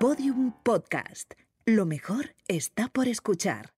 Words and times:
Podium 0.00 0.54
Podcast. 0.62 1.34
Lo 1.66 1.84
mejor 1.84 2.34
está 2.48 2.88
por 2.88 3.06
escuchar. 3.06 3.74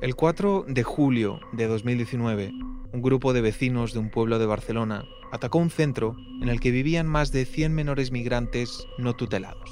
El 0.00 0.16
4 0.16 0.64
de 0.66 0.82
julio 0.82 1.38
de 1.52 1.68
2019, 1.68 2.50
un 2.92 3.00
grupo 3.00 3.32
de 3.32 3.42
vecinos 3.42 3.92
de 3.92 4.00
un 4.00 4.10
pueblo 4.10 4.40
de 4.40 4.46
Barcelona 4.46 5.04
atacó 5.30 5.58
un 5.58 5.70
centro 5.70 6.16
en 6.42 6.48
el 6.48 6.58
que 6.58 6.72
vivían 6.72 7.06
más 7.06 7.30
de 7.30 7.44
100 7.44 7.72
menores 7.72 8.10
migrantes 8.10 8.88
no 8.98 9.14
tutelados. 9.14 9.70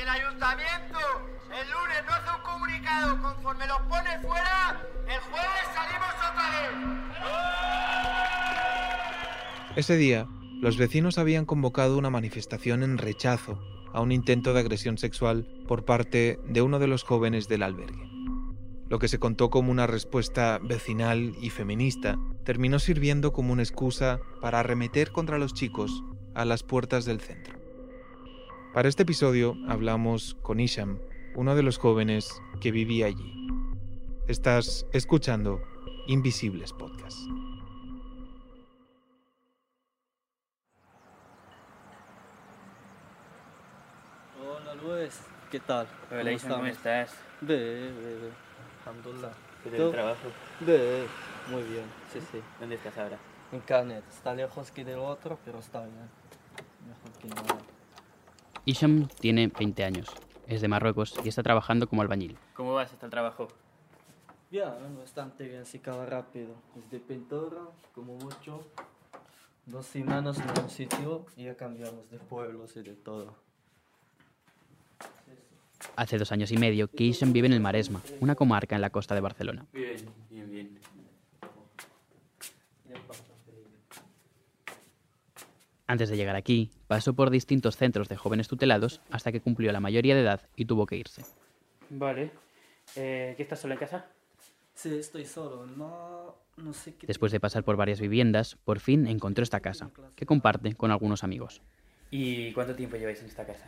El 0.00 0.08
ayuntamiento 0.08 0.69
Ese 9.76 9.96
día, 9.96 10.26
los 10.60 10.76
vecinos 10.76 11.16
habían 11.16 11.46
convocado 11.46 11.96
una 11.96 12.10
manifestación 12.10 12.82
en 12.82 12.98
rechazo 12.98 13.62
a 13.92 14.00
un 14.00 14.10
intento 14.10 14.52
de 14.52 14.58
agresión 14.58 14.98
sexual 14.98 15.46
por 15.68 15.84
parte 15.84 16.40
de 16.48 16.60
uno 16.60 16.80
de 16.80 16.88
los 16.88 17.04
jóvenes 17.04 17.46
del 17.46 17.62
albergue. 17.62 18.10
Lo 18.88 18.98
que 18.98 19.06
se 19.06 19.20
contó 19.20 19.48
como 19.48 19.70
una 19.70 19.86
respuesta 19.86 20.58
vecinal 20.60 21.36
y 21.40 21.50
feminista 21.50 22.18
terminó 22.44 22.80
sirviendo 22.80 23.32
como 23.32 23.52
una 23.52 23.62
excusa 23.62 24.18
para 24.40 24.58
arremeter 24.58 25.12
contra 25.12 25.38
los 25.38 25.54
chicos 25.54 26.02
a 26.34 26.44
las 26.44 26.64
puertas 26.64 27.04
del 27.04 27.20
centro. 27.20 27.54
Para 28.74 28.88
este 28.88 29.04
episodio 29.04 29.56
hablamos 29.68 30.36
con 30.42 30.58
Isham, 30.58 30.98
uno 31.36 31.54
de 31.54 31.62
los 31.62 31.78
jóvenes 31.78 32.42
que 32.60 32.72
vivía 32.72 33.06
allí. 33.06 33.46
Estás 34.26 34.84
escuchando 34.92 35.60
Invisibles 36.08 36.72
Podcast. 36.72 37.20
Hola 44.70 44.82
Luis, 44.82 45.20
¿qué 45.50 45.58
tal? 45.58 45.88
Hola, 46.12 46.30
Isa, 46.30 46.48
¿cómo 46.48 46.66
estás? 46.66 47.12
Ve, 47.40 47.56
ve, 47.56 48.14
ve. 48.20 48.30
Alhamdulillah. 48.86 49.32
¿Qué 49.64 49.70
tal 49.70 49.80
el 49.80 49.90
trabajo? 49.90 50.28
Ve, 50.60 51.06
muy 51.50 51.62
bien, 51.64 51.84
sí, 52.12 52.20
sí. 52.30 52.40
¿Dónde 52.60 52.76
estás 52.76 52.96
ahora? 52.96 53.18
En 53.50 53.60
Canet, 53.62 54.04
está 54.08 54.32
lejos 54.32 54.70
que 54.70 54.84
del 54.84 55.00
otro, 55.00 55.40
pero 55.44 55.58
está 55.58 55.80
bien. 55.80 56.08
Mejor 56.86 57.18
que 57.20 57.28
nada. 57.28 57.58
Isham 58.64 59.08
tiene 59.08 59.48
20 59.48 59.82
años, 59.82 60.08
es 60.46 60.60
de 60.60 60.68
Marruecos 60.68 61.18
y 61.24 61.28
está 61.28 61.42
trabajando 61.42 61.88
como 61.88 62.02
albañil. 62.02 62.38
¿Cómo 62.54 62.74
vas 62.74 62.92
hasta 62.92 63.06
el 63.06 63.10
trabajo? 63.10 63.48
Bien, 64.52 64.96
bastante 64.96 65.48
bien, 65.48 65.66
se 65.66 65.78
acaba 65.78 66.06
rápido. 66.06 66.54
Es 66.78 66.88
de 66.92 67.00
pintura, 67.00 67.62
como 67.92 68.14
mucho. 68.14 68.64
Dos 69.66 69.86
semanas 69.86 70.38
en 70.38 70.62
un 70.62 70.70
sitio 70.70 71.26
y 71.36 71.46
ya 71.46 71.56
cambiamos 71.56 72.08
de 72.08 72.18
pueblos 72.18 72.76
y 72.76 72.82
de 72.82 72.94
todo. 72.94 73.49
Hace 75.96 76.18
dos 76.18 76.32
años 76.32 76.52
y 76.52 76.56
medio 76.56 76.88
que 76.88 77.12
vive 77.26 77.46
en 77.46 77.52
el 77.52 77.60
Maresma, 77.60 78.02
una 78.20 78.34
comarca 78.34 78.74
en 78.74 78.82
la 78.82 78.90
costa 78.90 79.14
de 79.14 79.20
Barcelona. 79.20 79.66
Bien, 79.72 79.96
bien, 80.30 80.50
bien. 80.50 80.80
Antes 85.86 86.08
de 86.08 86.16
llegar 86.16 86.36
aquí, 86.36 86.70
pasó 86.86 87.14
por 87.14 87.30
distintos 87.30 87.76
centros 87.76 88.08
de 88.08 88.16
jóvenes 88.16 88.46
tutelados 88.46 89.00
hasta 89.10 89.32
que 89.32 89.40
cumplió 89.40 89.72
la 89.72 89.80
mayoría 89.80 90.14
de 90.14 90.20
edad 90.20 90.48
y 90.54 90.66
tuvo 90.66 90.86
que 90.86 90.96
irse. 90.96 91.24
Vale. 91.88 92.30
Eh, 92.94 93.34
¿Qué 93.36 93.42
estás 93.42 93.58
solo 93.58 93.74
en 93.74 93.80
casa? 93.80 94.06
Sí, 94.72 94.96
estoy 94.96 95.24
solo, 95.26 95.66
no, 95.66 96.36
no 96.58 96.72
sé 96.72 96.94
qué... 96.94 97.08
Después 97.08 97.32
de 97.32 97.40
pasar 97.40 97.64
por 97.64 97.76
varias 97.76 98.00
viviendas, 98.00 98.56
por 98.64 98.78
fin 98.78 99.06
encontró 99.08 99.42
esta 99.42 99.58
casa, 99.58 99.90
que 100.14 100.26
comparte 100.26 100.74
con 100.74 100.92
algunos 100.92 101.24
amigos. 101.24 101.60
¿Y 102.10 102.52
cuánto 102.52 102.74
tiempo 102.76 102.96
lleváis 102.96 103.20
en 103.20 103.26
esta 103.26 103.44
casa? 103.44 103.66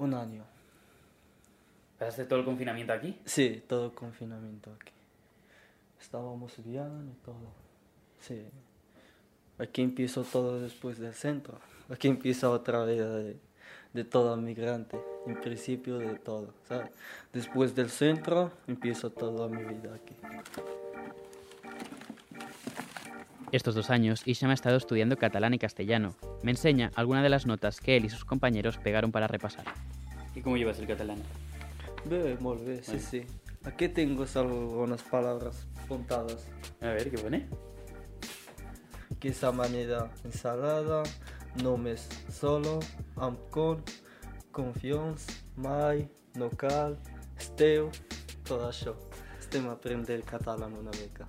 Un 0.00 0.14
año. 0.14 0.44
¿Pasaste 1.98 2.24
todo 2.24 2.38
el 2.38 2.44
confinamiento 2.46 2.94
aquí? 2.94 3.20
Sí, 3.26 3.62
todo 3.68 3.94
confinamiento 3.94 4.72
aquí. 4.80 4.94
Estábamos 6.00 6.54
bien 6.64 7.12
y 7.12 7.22
todo. 7.22 7.52
Sí. 8.18 8.46
Aquí 9.58 9.82
empezó 9.82 10.24
todo 10.24 10.58
después 10.58 10.98
del 10.98 11.12
centro. 11.12 11.60
Aquí 11.90 12.08
empieza 12.08 12.48
otra 12.48 12.82
vida 12.86 13.14
de, 13.18 13.36
de 13.92 14.04
todo 14.04 14.34
migrante. 14.38 14.98
En 15.26 15.38
principio 15.38 15.98
de 15.98 16.14
todo, 16.14 16.54
¿sabes? 16.66 16.90
Después 17.34 17.74
del 17.74 17.90
centro 17.90 18.52
empieza 18.66 19.10
toda 19.10 19.48
mi 19.48 19.62
vida 19.62 19.94
aquí. 19.94 20.16
Estos 23.52 23.74
dos 23.74 23.90
años, 23.90 24.22
Isham 24.24 24.50
ha 24.50 24.54
estado 24.54 24.78
estudiando 24.78 25.18
catalán 25.18 25.52
y 25.52 25.58
castellano. 25.58 26.14
Me 26.42 26.52
enseña 26.52 26.90
algunas 26.94 27.22
de 27.22 27.28
las 27.28 27.44
notas 27.44 27.80
que 27.80 27.98
él 27.98 28.06
y 28.06 28.08
sus 28.08 28.24
compañeros 28.24 28.78
pegaron 28.78 29.12
para 29.12 29.26
repasar. 29.26 29.66
¿Y 30.34 30.40
cómo 30.40 30.56
llevas 30.56 30.78
el 30.78 30.86
catalán? 30.86 31.22
Ve, 32.04 32.36
molt 32.40 32.64
bé, 32.64 32.82
sí, 32.82 32.92
Bueno. 32.92 33.06
sí. 33.10 33.26
Aquí 33.64 33.88
tengo 33.88 34.24
algunas 34.34 35.02
palabras 35.02 35.66
apuntadas. 35.84 36.46
A 36.80 36.86
ver, 36.88 37.10
¿qué 37.10 37.18
pone? 37.18 37.48
que 39.20 39.28
es 39.28 39.44
amanida 39.44 40.10
ensalada, 40.24 41.02
nomes 41.62 42.08
solo, 42.32 42.80
am 43.16 43.36
con, 43.50 43.84
confiança, 44.50 45.30
mai, 45.56 46.08
local, 46.34 46.98
esteu, 47.38 47.90
todo 48.44 48.70
eso. 48.70 48.96
Este 49.38 49.60
me 49.60 49.68
aprende 49.68 50.14
el 50.14 50.24
catalán 50.24 50.72
una 50.72 50.90
beca. 50.92 51.26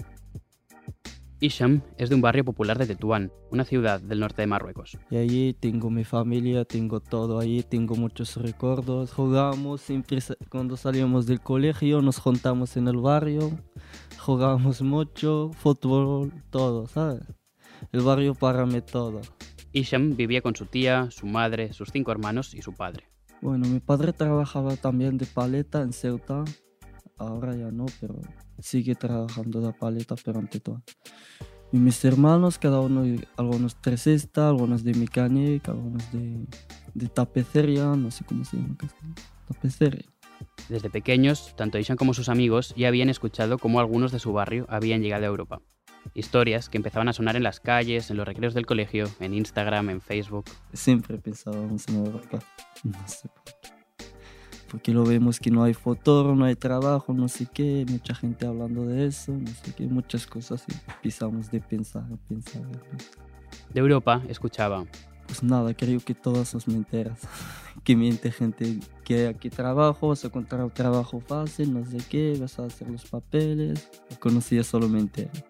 Isham 1.41 1.81
es 1.97 2.09
de 2.09 2.15
un 2.15 2.21
barrio 2.21 2.45
popular 2.45 2.77
de 2.77 2.85
Tetuán, 2.85 3.31
una 3.49 3.65
ciudad 3.65 3.99
del 3.99 4.19
norte 4.19 4.43
de 4.43 4.47
Marruecos. 4.47 4.99
Y 5.09 5.17
allí 5.17 5.53
tengo 5.53 5.89
mi 5.89 6.03
familia, 6.03 6.65
tengo 6.65 6.99
todo 6.99 7.39
allí, 7.39 7.63
tengo 7.63 7.95
muchos 7.95 8.37
recuerdos. 8.37 9.11
Jugamos 9.11 9.81
siempre 9.81 10.19
cuando 10.49 10.77
salíamos 10.77 11.25
del 11.25 11.41
colegio, 11.41 12.03
nos 12.03 12.19
juntamos 12.19 12.77
en 12.77 12.87
el 12.87 12.97
barrio, 12.97 13.57
jugábamos 14.19 14.83
mucho, 14.83 15.49
fútbol, 15.57 16.31
todo, 16.51 16.85
¿sabes? 16.85 17.23
El 17.91 18.01
barrio 18.01 18.35
para 18.35 18.67
mí 18.67 18.79
todo. 18.81 19.21
Isham 19.73 20.15
vivía 20.15 20.43
con 20.43 20.55
su 20.55 20.67
tía, 20.67 21.09
su 21.09 21.25
madre, 21.25 21.73
sus 21.73 21.89
cinco 21.91 22.11
hermanos 22.11 22.53
y 22.53 22.61
su 22.61 22.73
padre. 22.73 23.05
Bueno, 23.41 23.67
mi 23.67 23.79
padre 23.79 24.13
trabajaba 24.13 24.75
también 24.75 25.17
de 25.17 25.25
paleta 25.25 25.81
en 25.81 25.91
Ceuta. 25.91 26.43
Ahora 27.21 27.55
ya 27.55 27.69
no, 27.69 27.85
pero 27.99 28.19
sigue 28.59 28.95
trabajando 28.95 29.61
de 29.61 29.71
paleta, 29.73 30.15
pero 30.25 30.39
ante 30.39 30.59
todo. 30.59 30.81
Y 31.71 31.77
mis 31.77 32.03
hermanos, 32.03 32.57
cada 32.57 32.79
uno, 32.79 33.03
algunos 33.37 33.75
tresista, 33.79 34.49
algunos 34.49 34.83
de 34.83 34.95
mecánica, 34.95 35.71
algunos 35.71 36.11
de, 36.11 36.47
de 36.95 37.07
tapicería, 37.07 37.85
no 37.95 38.09
sé 38.09 38.25
cómo 38.25 38.43
se 38.43 38.57
llama. 38.57 38.75
Tapicería. 39.47 40.05
Desde 40.67 40.89
pequeños, 40.89 41.55
tanto 41.55 41.77
Isham 41.77 41.95
como 41.95 42.15
sus 42.15 42.27
amigos 42.27 42.73
ya 42.75 42.87
habían 42.87 43.09
escuchado 43.09 43.59
cómo 43.59 43.79
algunos 43.79 44.11
de 44.11 44.17
su 44.17 44.33
barrio 44.33 44.65
habían 44.67 45.03
llegado 45.03 45.23
a 45.23 45.27
Europa. 45.27 45.61
Historias 46.15 46.69
que 46.69 46.77
empezaban 46.77 47.07
a 47.07 47.13
sonar 47.13 47.35
en 47.35 47.43
las 47.43 47.59
calles, 47.59 48.09
en 48.09 48.17
los 48.17 48.25
recreos 48.25 48.55
del 48.55 48.65
colegio, 48.65 49.05
en 49.19 49.35
Instagram, 49.35 49.91
en 49.91 50.01
Facebook. 50.01 50.45
Siempre 50.73 51.19
pensábamos 51.19 51.87
en 51.87 51.97
Europa. 51.97 52.39
No 52.83 53.07
sé 53.07 53.29
por 53.29 53.43
qué. 53.43 53.80
Porque 54.71 54.93
lo 54.93 55.03
vemos 55.03 55.37
que 55.37 55.51
no 55.51 55.63
hay 55.63 55.73
futuro, 55.73 56.33
no 56.33 56.45
hay 56.45 56.55
trabajo, 56.55 57.13
no 57.13 57.27
sé 57.27 57.45
qué, 57.45 57.85
mucha 57.89 58.15
gente 58.15 58.47
hablando 58.47 58.85
de 58.85 59.05
eso, 59.05 59.33
no 59.33 59.47
sé 59.47 59.73
qué, 59.75 59.85
muchas 59.85 60.25
cosas 60.25 60.63
y 60.65 60.91
empezamos 60.91 61.51
de 61.51 61.59
pensar, 61.59 62.05
pensar, 62.29 62.61
pensar. 62.61 63.21
De 63.73 63.79
Europa 63.81 64.21
escuchaba, 64.29 64.85
Pues 65.31 65.43
nada, 65.43 65.73
creo 65.73 66.01
que 66.01 66.13
todas 66.13 66.49
son 66.49 66.61
mentiras. 66.67 67.21
que 67.85 67.95
miente 67.95 68.33
gente 68.33 68.81
que 69.05 69.27
aquí 69.27 69.49
trabajo, 69.49 70.09
vas 70.09 70.25
a 70.25 70.27
encontrar 70.27 70.61
un 70.61 70.71
trabajo 70.71 71.21
fácil, 71.21 71.73
no 71.73 71.85
sé 71.85 71.99
qué, 72.09 72.37
vas 72.37 72.59
a 72.59 72.65
hacer 72.65 72.89
los 72.89 73.05
papeles. 73.05 73.89
Conocía 74.19 74.61
solo 74.65 74.89
mentiras. 74.89 75.41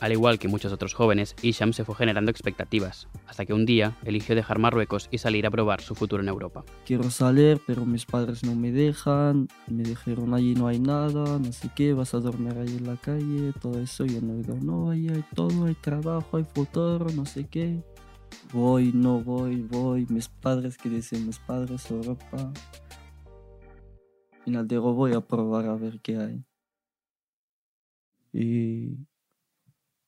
Al 0.00 0.12
igual 0.12 0.38
que 0.38 0.48
muchos 0.48 0.74
otros 0.74 0.92
jóvenes, 0.92 1.34
Isham 1.40 1.72
se 1.72 1.86
fue 1.86 1.94
generando 1.94 2.30
expectativas, 2.30 3.08
hasta 3.26 3.46
que 3.46 3.54
un 3.54 3.64
día 3.64 3.96
eligió 4.04 4.34
dejar 4.34 4.58
Marruecos 4.58 5.08
y 5.10 5.16
salir 5.16 5.46
a 5.46 5.50
probar 5.50 5.80
su 5.80 5.94
futuro 5.94 6.22
en 6.22 6.28
Europa. 6.28 6.62
Quiero 6.84 7.10
salir, 7.10 7.62
pero 7.66 7.86
mis 7.86 8.04
padres 8.04 8.44
no 8.44 8.54
me 8.54 8.72
dejan. 8.72 9.48
Me 9.68 9.84
dijeron 9.84 10.34
allí 10.34 10.54
no 10.54 10.68
hay 10.68 10.78
nada, 10.80 11.38
no 11.38 11.52
sé 11.52 11.70
qué, 11.74 11.94
vas 11.94 12.12
a 12.12 12.20
dormir 12.20 12.58
ahí 12.58 12.76
en 12.76 12.86
la 12.86 12.96
calle, 12.96 13.54
todo 13.58 13.80
eso. 13.80 14.04
Yo 14.04 14.20
no 14.20 14.34
digo, 14.36 14.58
no, 14.62 14.90
ahí 14.90 15.08
hay 15.08 15.24
todo, 15.34 15.64
hay 15.64 15.74
trabajo, 15.74 16.36
hay 16.36 16.44
futuro, 16.44 17.06
no 17.14 17.24
sé 17.24 17.46
qué. 17.46 17.82
Voy, 18.52 18.92
no 18.92 19.20
voy, 19.20 19.62
voy. 19.62 20.06
Mis 20.08 20.28
padres, 20.28 20.76
que 20.76 20.88
dicen 20.88 21.26
mis 21.26 21.38
padres, 21.38 21.90
Europa. 21.90 22.52
Al 24.32 24.44
final 24.44 24.66
digo, 24.66 24.92
voy 24.94 25.12
a 25.12 25.20
probar 25.20 25.66
a 25.66 25.74
ver 25.74 26.00
qué 26.00 26.16
hay. 26.16 26.44
Y 28.32 29.06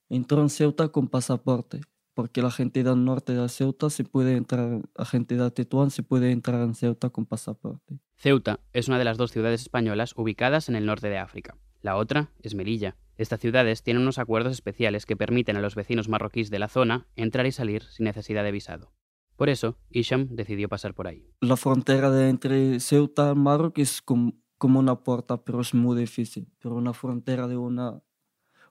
entró 0.08 0.42
en 0.42 0.50
Ceuta 0.50 0.88
con 0.88 1.08
pasaporte, 1.08 1.80
porque 2.14 2.42
la 2.42 2.50
gente 2.50 2.82
del 2.82 3.04
norte 3.04 3.34
de 3.34 3.48
Ceuta 3.48 3.90
se 3.90 4.04
puede 4.04 4.36
entrar, 4.36 4.82
la 4.94 5.04
gente 5.04 5.36
de 5.36 5.50
Tetuán 5.50 5.90
se 5.90 6.02
puede 6.02 6.30
entrar 6.30 6.60
en 6.62 6.74
Ceuta 6.74 7.10
con 7.10 7.26
pasaporte. 7.26 7.98
Ceuta 8.16 8.60
es 8.72 8.88
una 8.88 8.98
de 8.98 9.04
las 9.04 9.19
dos 9.19 9.32
ciudades 9.32 9.62
españolas 9.62 10.14
ubicadas 10.16 10.69
en 10.69 10.76
el 10.76 10.86
norte 10.86 11.08
de 11.08 11.19
África. 11.19 11.56
La 11.80 11.96
otra 11.96 12.30
es 12.42 12.54
Melilla, 12.54 12.96
Estas 13.22 13.38
ciudades 13.38 13.84
tienen 13.84 14.02
unos 14.02 14.19
acuerdos 14.19 14.52
especiales 14.52 15.06
que 15.06 15.16
permiten 15.16 15.56
a 15.56 15.60
los 15.60 15.76
vecinos 15.76 16.08
marroquíes 16.08 16.50
de 16.50 16.58
la 16.58 16.66
zona 16.66 17.06
entrar 17.14 17.46
y 17.46 17.52
salir 17.52 17.84
sin 17.84 18.04
necesidad 18.04 18.42
de 18.42 18.50
visado. 18.50 18.92
Por 19.36 19.48
eso, 19.48 19.78
Isham 19.90 20.26
decidió 20.30 20.69
pasar 20.69 20.92
por 20.92 21.06
ahí. 21.06 21.30
La 21.40 21.56
frontera 21.56 22.10
de 22.10 22.28
entre 22.28 22.80
Ceuta 22.80 23.30
y 23.30 23.38
Marruecos 23.38 23.80
es 23.82 24.02
como, 24.02 24.32
como 24.58 24.80
una 24.80 25.04
puerta, 25.04 25.44
pero 25.44 25.60
es 25.60 25.72
muy 25.72 25.96
difícil. 25.96 26.48
Pero 26.60 26.74
una 26.74 26.92
frontera 26.92 27.46
de 27.46 27.56
una, 27.56 28.02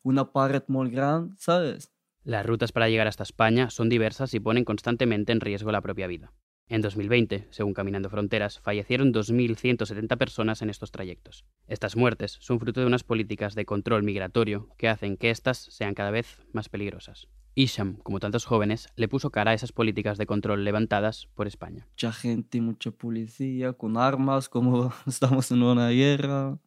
una 0.04 0.34
pared 0.34 0.64
muy 0.68 0.90
grande, 0.90 1.34
¿sabes? 1.38 1.94
Las 2.24 2.46
rutas 2.46 2.74
para 2.74 2.90
llegar 2.90 3.08
hasta 3.08 3.24
España 3.24 3.70
son 3.70 3.88
diversas 3.88 4.34
y 4.34 4.42
ponen 4.42 4.66
constantemente 4.66 5.32
en 5.32 5.40
riesgo 5.40 5.72
la 5.72 5.82
propia 5.82 6.08
vida. 6.08 6.34
En 6.72 6.80
2020, 6.80 7.50
según 7.50 7.74
Caminando 7.74 8.10
Fronteras, 8.10 8.62
fallecieron 8.62 9.12
2.170 9.14 10.18
personas 10.18 10.62
en 10.62 10.70
estos 10.70 10.90
trayectos. 10.90 11.44
Estas 11.68 11.98
muertes 11.98 12.38
son 12.40 12.62
fruto 12.62 12.80
de 12.80 12.86
unas 12.86 13.04
políticas 13.04 13.56
de 13.56 13.66
control 13.66 14.04
migratorio 14.04 14.70
que 14.78 14.88
hacen 14.88 15.18
que 15.18 15.32
éstas 15.32 15.58
sean 15.58 15.96
cada 15.96 16.12
vez 16.12 16.38
más 16.54 16.70
peligrosas. 16.70 17.28
Isham, 17.56 17.98
como 17.98 18.22
tantos 18.22 18.46
jóvenes, 18.46 18.88
le 18.96 19.10
puso 19.10 19.32
cara 19.32 19.52
a 19.52 19.54
esas 19.54 19.74
políticas 19.74 20.18
de 20.18 20.26
control 20.26 20.64
levantadas 20.64 21.28
por 21.36 21.46
España. 21.46 21.90
Mucha 21.90 22.14
gente, 22.14 22.62
mucha 22.62 22.92
policía, 22.92 23.74
con 23.74 23.98
armas, 23.98 24.48
como 24.48 24.94
estamos 25.06 25.52
en 25.52 25.64
una 25.64 25.90
guerra 25.90 26.58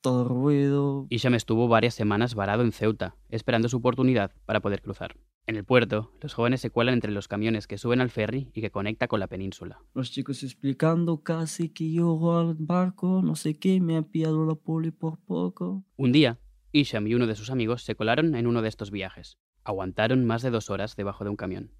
todo 0.00 0.24
ruido. 0.24 1.06
Isham 1.10 1.34
estuvo 1.34 1.68
varias 1.68 1.94
semanas 1.94 2.34
varado 2.34 2.62
en 2.62 2.72
Ceuta, 2.72 3.16
esperando 3.28 3.68
su 3.68 3.78
oportunidad 3.78 4.32
para 4.46 4.60
poder 4.60 4.82
cruzar. 4.82 5.16
En 5.46 5.56
el 5.56 5.64
puerto, 5.64 6.12
los 6.20 6.34
jóvenes 6.34 6.60
se 6.60 6.70
cuelan 6.70 6.94
entre 6.94 7.10
los 7.10 7.28
camiones 7.28 7.66
que 7.66 7.78
suben 7.78 8.00
al 8.00 8.10
ferry 8.10 8.50
y 8.54 8.60
que 8.60 8.70
conecta 8.70 9.08
con 9.08 9.20
la 9.20 9.26
península. 9.26 9.82
Los 9.94 10.10
chicos 10.10 10.42
explicando 10.42 11.22
casi 11.22 11.70
que 11.70 11.90
yo 11.92 12.38
al 12.38 12.54
barco, 12.54 13.20
no 13.22 13.34
sé 13.34 13.58
qué, 13.58 13.80
me 13.80 13.96
han 13.96 14.04
pillado 14.04 14.46
la 14.46 14.54
poli 14.54 14.90
por 14.90 15.18
poco. 15.18 15.84
Un 15.96 16.12
día, 16.12 16.38
Isham 16.72 17.06
y 17.06 17.14
uno 17.14 17.26
de 17.26 17.34
sus 17.34 17.50
amigos 17.50 17.82
se 17.82 17.94
colaron 17.94 18.34
en 18.34 18.46
uno 18.46 18.62
de 18.62 18.68
estos 18.68 18.90
viajes. 18.90 19.38
Aguantaron 19.64 20.24
más 20.24 20.42
de 20.42 20.50
dos 20.50 20.70
horas 20.70 20.96
debajo 20.96 21.24
de 21.24 21.30
un 21.30 21.36
camión. 21.36 21.72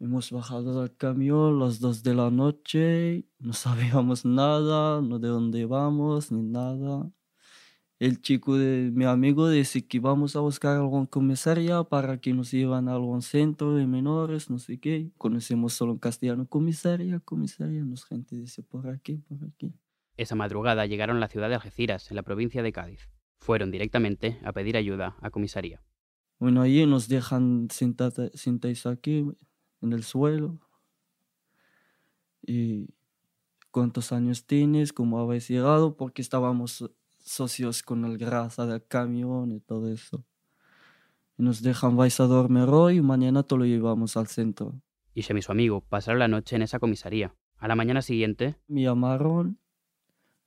Hemos 0.00 0.32
bajado 0.32 0.80
del 0.80 0.96
camión 0.96 1.60
las 1.60 1.78
dos 1.78 2.02
de 2.02 2.14
la 2.14 2.30
noche, 2.30 3.28
no 3.38 3.52
sabíamos 3.52 4.24
nada, 4.24 5.00
no 5.00 5.18
de 5.20 5.28
dónde 5.28 5.64
vamos 5.66 6.32
ni 6.32 6.42
nada 6.42 7.12
el 8.02 8.20
chico 8.20 8.58
de 8.58 8.90
mi 8.92 9.04
amigo 9.04 9.48
dice 9.48 9.86
que 9.86 10.00
vamos 10.00 10.34
a 10.34 10.40
buscar 10.40 10.76
algún 10.76 11.06
comisaría 11.06 11.84
para 11.84 12.20
que 12.20 12.34
nos 12.34 12.50
llevan 12.50 12.88
a 12.88 12.94
algún 12.94 13.22
centro 13.22 13.76
de 13.76 13.86
menores, 13.86 14.50
no 14.50 14.58
sé 14.58 14.80
qué. 14.80 15.12
Conocemos 15.18 15.74
solo 15.74 15.92
en 15.92 15.98
castellano 15.98 16.48
comisaría, 16.48 17.20
comisaría, 17.20 17.84
nos 17.84 18.04
gente 18.04 18.34
dice 18.34 18.64
por 18.64 18.88
aquí, 18.88 19.18
por 19.28 19.38
aquí. 19.44 19.72
Esa 20.16 20.34
madrugada 20.34 20.84
llegaron 20.86 21.18
a 21.18 21.20
la 21.20 21.28
ciudad 21.28 21.48
de 21.48 21.54
Algeciras, 21.54 22.10
en 22.10 22.16
la 22.16 22.24
provincia 22.24 22.64
de 22.64 22.72
Cádiz. 22.72 23.08
Fueron 23.38 23.70
directamente 23.70 24.40
a 24.42 24.52
pedir 24.52 24.76
ayuda 24.76 25.14
a 25.20 25.30
comisaría. 25.30 25.80
Bueno, 26.40 26.60
allí 26.62 26.84
nos 26.86 27.06
dejan 27.06 27.68
sentados 27.70 28.86
aquí, 28.86 29.24
en 29.80 29.92
el 29.92 30.02
suelo. 30.02 30.58
Y 32.44 32.88
cuántos 33.70 34.10
años 34.10 34.44
tienes, 34.44 34.92
cómo 34.92 35.20
habéis 35.20 35.46
llegado, 35.46 35.96
porque 35.96 36.20
estábamos 36.20 36.90
socios 37.24 37.82
con 37.82 38.04
el 38.04 38.18
grasa 38.18 38.66
del 38.66 38.84
camión 38.86 39.52
y 39.52 39.60
todo 39.60 39.88
eso. 39.88 40.24
Y 41.38 41.42
nos 41.42 41.62
dejan, 41.62 41.96
vais 41.96 42.18
a 42.20 42.26
dormir 42.26 42.68
hoy 42.68 42.96
y 42.96 43.00
mañana 43.00 43.42
te 43.42 43.56
lo 43.56 43.64
llevamos 43.64 44.16
al 44.16 44.26
centro. 44.26 44.80
Y 45.14 45.22
se 45.22 45.36
y 45.36 45.42
su 45.42 45.52
amigo 45.52 45.80
pasaron 45.80 46.18
la 46.18 46.28
noche 46.28 46.56
en 46.56 46.62
esa 46.62 46.78
comisaría. 46.78 47.34
A 47.58 47.68
la 47.68 47.74
mañana 47.74 48.02
siguiente... 48.02 48.56
Me 48.66 48.82
llamaron, 48.82 49.58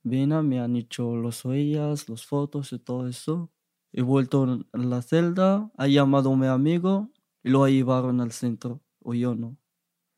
vino, 0.02 0.42
me 0.42 0.60
han 0.60 0.76
hecho 0.76 1.16
los 1.16 1.44
huellas, 1.44 2.08
las 2.08 2.26
fotos 2.26 2.72
y 2.72 2.78
todo 2.78 3.08
eso. 3.08 3.50
He 3.92 4.02
vuelto 4.02 4.44
en 4.72 4.90
la 4.90 5.02
celda, 5.02 5.70
ha 5.76 5.86
llamado 5.86 6.32
a 6.32 6.36
mi 6.36 6.46
amigo 6.46 7.10
y 7.42 7.50
lo 7.50 7.66
llevaron 7.66 8.20
al 8.20 8.32
centro, 8.32 8.80
o 9.00 9.14
yo 9.14 9.34
no 9.34 9.56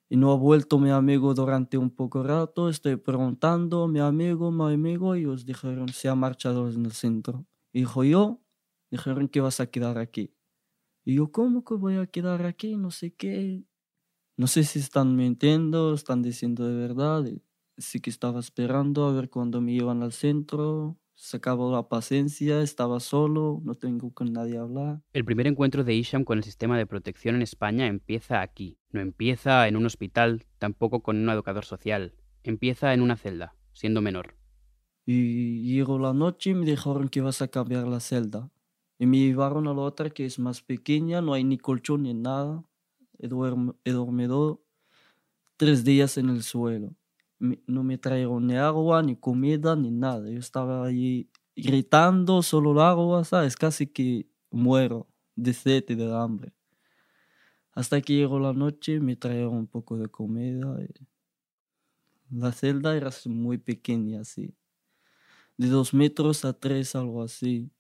y 0.09 0.17
no 0.17 0.33
ha 0.33 0.37
vuelto 0.37 0.79
mi 0.79 0.91
amigo 0.91 1.35
durante 1.35 1.77
un 1.79 1.91
poco 1.91 2.23
rato. 2.23 2.69
Estoy 2.69 2.97
preguntando 2.97 3.87
mi 3.89 4.01
amigo, 4.01 4.51
mi 4.51 4.73
amigo, 4.73 5.17
y 5.17 5.27
os 5.27 5.45
dijeron, 5.45 5.89
se 5.91 6.09
ha 6.09 6.15
marchado 6.15 6.71
en 6.71 6.87
el 6.87 6.93
centro. 6.93 7.47
Dijo 7.73 8.05
yo, 8.05 8.41
dijeron 8.91 9.29
que 9.29 9.41
vas 9.41 9.61
a 9.61 9.67
quedar 9.71 9.99
aquí. 9.99 10.35
Y 11.05 11.17
yo, 11.17 11.33
¿cómo 11.33 11.65
que 11.65 11.75
voy 11.75 11.97
a 11.97 12.07
quedar 12.07 12.47
aquí? 12.47 12.77
No 12.77 12.91
sé 12.91 13.15
qué. 13.15 13.65
No 14.37 14.47
sé 14.47 14.65
si 14.65 14.79
están 14.79 15.17
mintiendo, 15.17 15.95
están 15.95 16.23
diciendo 16.23 16.67
de 16.67 16.75
verdad. 16.77 17.25
Sí 17.77 18.01
que 18.01 18.11
estaba 18.11 18.41
esperando 18.41 19.07
a 19.07 19.13
ver 19.13 19.31
cuándo 19.31 19.61
me 19.61 19.73
iban 19.73 20.03
al 20.03 20.13
centro 20.13 20.99
se 21.19 21.39
acabó 21.39 21.73
la 21.73 21.89
paciencia, 21.89 22.63
estaba 22.63 23.01
solo, 23.01 23.61
no 23.65 23.75
tengo 23.75 24.15
con 24.15 24.33
nadie 24.33 24.57
a 24.57 24.61
hablar. 24.61 25.03
El 25.13 25.25
primer 25.25 25.49
encuentro 25.49 25.83
de 25.83 25.93
Isham 25.93 26.23
con 26.23 26.39
el 26.39 26.45
sistema 26.45 26.79
de 26.79 26.87
protección 26.87 27.35
en 27.35 27.43
España 27.43 27.89
empieza 27.89 28.41
aquí. 28.41 28.79
No 28.93 29.01
empieza 29.01 29.67
en 29.67 29.77
un 29.77 29.85
hospital, 29.85 30.47
tampoco 30.59 31.03
con 31.03 31.17
un 31.17 31.29
educador 31.29 31.65
social. 31.65 32.15
Empieza 32.45 32.95
en 32.95 33.03
una 33.03 33.17
celda, 33.17 33.57
siendo 33.73 34.01
menor. 34.01 34.37
Y 35.07 35.75
llegó 35.75 35.99
la 35.99 36.13
noche 36.13 36.51
y 36.51 36.55
me 36.55 36.65
dijeron 36.65 37.09
que 37.09 37.19
ibas 37.19 37.43
a 37.43 37.49
cambiar 37.49 37.89
la 37.89 37.99
celda. 37.99 38.53
Y 38.97 39.07
me 39.07 39.19
llevaron 39.19 39.67
a 39.67 39.75
la 39.75 39.81
otra 39.81 40.11
que 40.11 40.25
es 40.25 40.39
más 40.39 40.63
pequeña, 40.63 41.21
no 41.21 41.35
hay 41.35 41.43
ni 41.43 41.59
colchón 41.59 42.05
ni 42.05 42.15
nada. 42.15 42.63
He, 43.19 43.29
he 43.85 43.91
dormido 43.91 44.63
tres 45.57 45.83
días 45.83 46.17
en 46.17 46.29
el 46.31 46.45
suelo 46.45 46.95
no 47.39 47.85
me 47.85 47.99
trajeron 47.99 48.47
ni 48.47 48.57
agua, 48.57 49.03
ni 49.03 49.17
comida, 49.17 49.77
ni 49.77 49.91
nada. 49.91 50.29
Yo 50.29 50.39
estaba 50.39 50.85
allí 50.85 51.31
gritando 51.55 52.43
solo 52.43 52.73
el 52.73 52.81
agua, 52.81 53.25
¿sabes? 53.25 53.57
Casi 53.57 53.87
que 53.87 54.29
muero 54.51 55.09
de 55.37 55.53
sed 55.53 55.85
y 55.89 55.95
de 55.95 56.15
hambre. 56.15 56.53
Hasta 57.73 58.01
que 58.01 58.15
llegó 58.15 58.41
la 58.41 58.53
noche 58.53 58.99
me 59.01 59.15
trajeron 59.17 59.55
un 59.55 59.67
poco 59.67 59.97
de 59.99 60.09
comida. 60.09 60.77
La 62.31 62.53
celda 62.53 62.97
era 62.97 63.11
muy 63.27 63.59
pequeña, 63.59 64.23
así. 64.23 64.55
De 65.57 65.69
dos 65.69 65.95
metros 65.95 66.45
a 66.45 66.53
tres, 66.53 66.95
algo 66.97 67.23
así. 67.23 67.71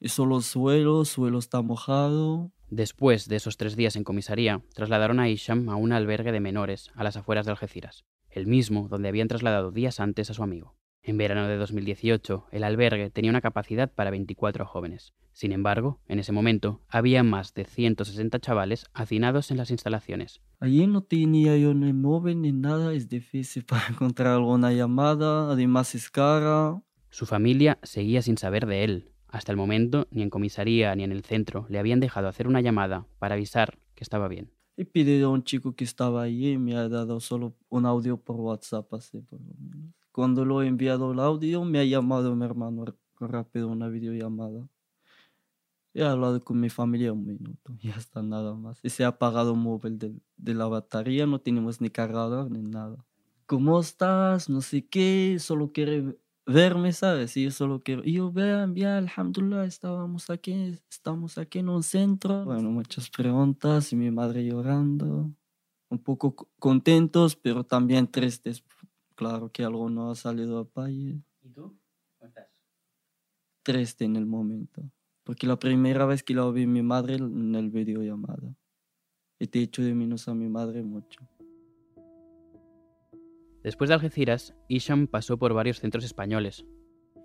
Y 0.00 0.10
solo 0.10 0.36
el 0.36 0.42
suelo, 0.42 1.00
el 1.00 1.06
suelo 1.06 1.38
está 1.38 1.62
mojado. 1.62 2.52
Después 2.70 3.26
de 3.28 3.36
esos 3.36 3.56
tres 3.56 3.74
días 3.74 3.96
en 3.96 4.04
comisaría, 4.04 4.62
trasladaron 4.74 5.18
a 5.18 5.28
Isham 5.28 5.70
a 5.70 5.76
un 5.76 5.92
albergue 5.92 6.30
de 6.30 6.40
menores 6.40 6.90
a 6.94 7.02
las 7.02 7.16
afueras 7.16 7.46
de 7.46 7.52
Algeciras 7.52 8.04
el 8.30 8.46
mismo 8.46 8.88
donde 8.88 9.08
habían 9.08 9.28
trasladado 9.28 9.70
días 9.70 10.00
antes 10.00 10.30
a 10.30 10.34
su 10.34 10.42
amigo. 10.42 10.76
En 11.02 11.16
verano 11.16 11.48
de 11.48 11.56
2018, 11.56 12.48
el 12.50 12.64
albergue 12.64 13.10
tenía 13.10 13.30
una 13.30 13.40
capacidad 13.40 13.90
para 13.90 14.10
24 14.10 14.66
jóvenes. 14.66 15.14
Sin 15.32 15.52
embargo, 15.52 16.00
en 16.08 16.18
ese 16.18 16.32
momento, 16.32 16.82
había 16.88 17.22
más 17.22 17.54
de 17.54 17.64
160 17.64 18.40
chavales 18.40 18.86
hacinados 18.92 19.50
en 19.50 19.56
las 19.56 19.70
instalaciones. 19.70 20.42
Allí 20.60 20.86
no 20.86 21.02
tenía 21.02 21.56
yo 21.56 21.72
ni 21.74 21.92
móvil 21.92 22.42
ni 22.42 22.52
nada, 22.52 22.92
es 22.92 23.08
difícil 23.08 23.64
para 23.66 23.86
encontrar 23.88 24.34
alguna 24.34 24.72
llamada, 24.72 25.50
además 25.50 25.94
es 25.94 26.10
cara. 26.10 26.82
Su 27.08 27.24
familia 27.24 27.78
seguía 27.82 28.20
sin 28.20 28.36
saber 28.36 28.66
de 28.66 28.84
él. 28.84 29.12
Hasta 29.28 29.52
el 29.52 29.56
momento, 29.56 30.08
ni 30.10 30.22
en 30.22 30.30
comisaría 30.30 30.94
ni 30.94 31.04
en 31.04 31.12
el 31.12 31.22
centro 31.22 31.66
le 31.68 31.78
habían 31.78 32.00
dejado 32.00 32.28
hacer 32.28 32.48
una 32.48 32.60
llamada 32.60 33.06
para 33.18 33.34
avisar 33.34 33.78
que 33.94 34.04
estaba 34.04 34.28
bien. 34.28 34.50
He 34.78 34.84
pedido 34.84 35.26
a 35.26 35.32
un 35.32 35.42
chico 35.42 35.74
que 35.74 35.82
estaba 35.82 36.22
allí 36.22 36.52
y 36.52 36.56
me 36.56 36.76
ha 36.76 36.88
dado 36.88 37.18
solo 37.18 37.52
un 37.68 37.84
audio 37.84 38.16
por 38.16 38.36
WhatsApp, 38.36 38.94
así 38.94 39.18
por 39.18 39.40
lo 39.40 39.52
menos. 39.58 39.92
Cuando 40.12 40.44
lo 40.44 40.62
he 40.62 40.68
enviado 40.68 41.10
el 41.10 41.18
audio, 41.18 41.64
me 41.64 41.80
ha 41.80 41.84
llamado 41.84 42.36
mi 42.36 42.44
hermano 42.44 42.84
rápido 43.18 43.66
una 43.66 43.88
videollamada. 43.88 44.68
He 45.94 46.04
hablado 46.04 46.44
con 46.44 46.60
mi 46.60 46.70
familia 46.70 47.12
un 47.12 47.26
minuto, 47.26 47.74
ya 47.82 47.96
está 47.96 48.22
nada 48.22 48.54
más. 48.54 48.78
Y 48.84 48.90
se 48.90 49.02
ha 49.02 49.08
apagado 49.08 49.54
el 49.54 49.58
móvil 49.58 49.98
de, 49.98 50.14
de 50.36 50.54
la 50.54 50.66
batería, 50.66 51.26
no 51.26 51.40
tenemos 51.40 51.80
ni 51.80 51.90
cargador 51.90 52.48
ni 52.48 52.62
nada. 52.62 53.04
¿Cómo 53.46 53.80
estás? 53.80 54.48
No 54.48 54.60
sé 54.60 54.86
qué, 54.86 55.38
solo 55.40 55.72
quiere 55.72 56.16
verme, 56.48 56.92
¿sabes? 56.92 57.36
Y 57.36 57.44
yo 57.44 57.50
solo 57.50 57.80
quiero, 57.80 58.02
y 58.04 58.14
yo 58.14 58.32
vean, 58.32 58.74
bien, 58.74 58.88
alhamdulillah, 58.88 59.64
estábamos 59.64 60.30
aquí, 60.30 60.52
estamos 60.90 61.38
aquí 61.38 61.58
en 61.60 61.68
un 61.68 61.82
centro. 61.82 62.44
Bueno, 62.44 62.70
muchas 62.70 63.10
preguntas 63.10 63.92
y 63.92 63.96
mi 63.96 64.10
madre 64.10 64.44
llorando, 64.44 65.30
un 65.90 65.98
poco 65.98 66.48
contentos, 66.58 67.36
pero 67.36 67.64
también 67.64 68.10
tristes. 68.10 68.64
Claro 69.14 69.50
que 69.50 69.64
algo 69.64 69.90
no 69.90 70.10
ha 70.10 70.14
salido 70.14 70.58
a 70.58 70.64
país. 70.64 71.16
¿Y 71.42 71.48
tú? 71.50 71.76
¿Cómo 72.18 72.28
estás? 72.28 72.48
Triste 73.62 74.04
en 74.04 74.16
el 74.16 74.24
momento, 74.24 74.90
porque 75.24 75.46
la 75.46 75.58
primera 75.58 76.06
vez 76.06 76.22
que 76.22 76.34
la 76.34 76.48
vi 76.50 76.66
mi 76.66 76.82
madre 76.82 77.16
en 77.16 77.54
el 77.54 77.70
videollamada. 77.70 78.56
Y 79.40 79.46
te 79.46 79.60
hecho 79.60 79.82
de 79.82 79.94
menos 79.94 80.26
a 80.26 80.34
mi 80.34 80.48
madre 80.48 80.82
mucho. 80.82 81.20
Después 83.62 83.88
de 83.88 83.94
Algeciras, 83.94 84.54
Isham 84.68 85.06
pasó 85.06 85.38
por 85.38 85.52
varios 85.52 85.80
centros 85.80 86.04
españoles. 86.04 86.64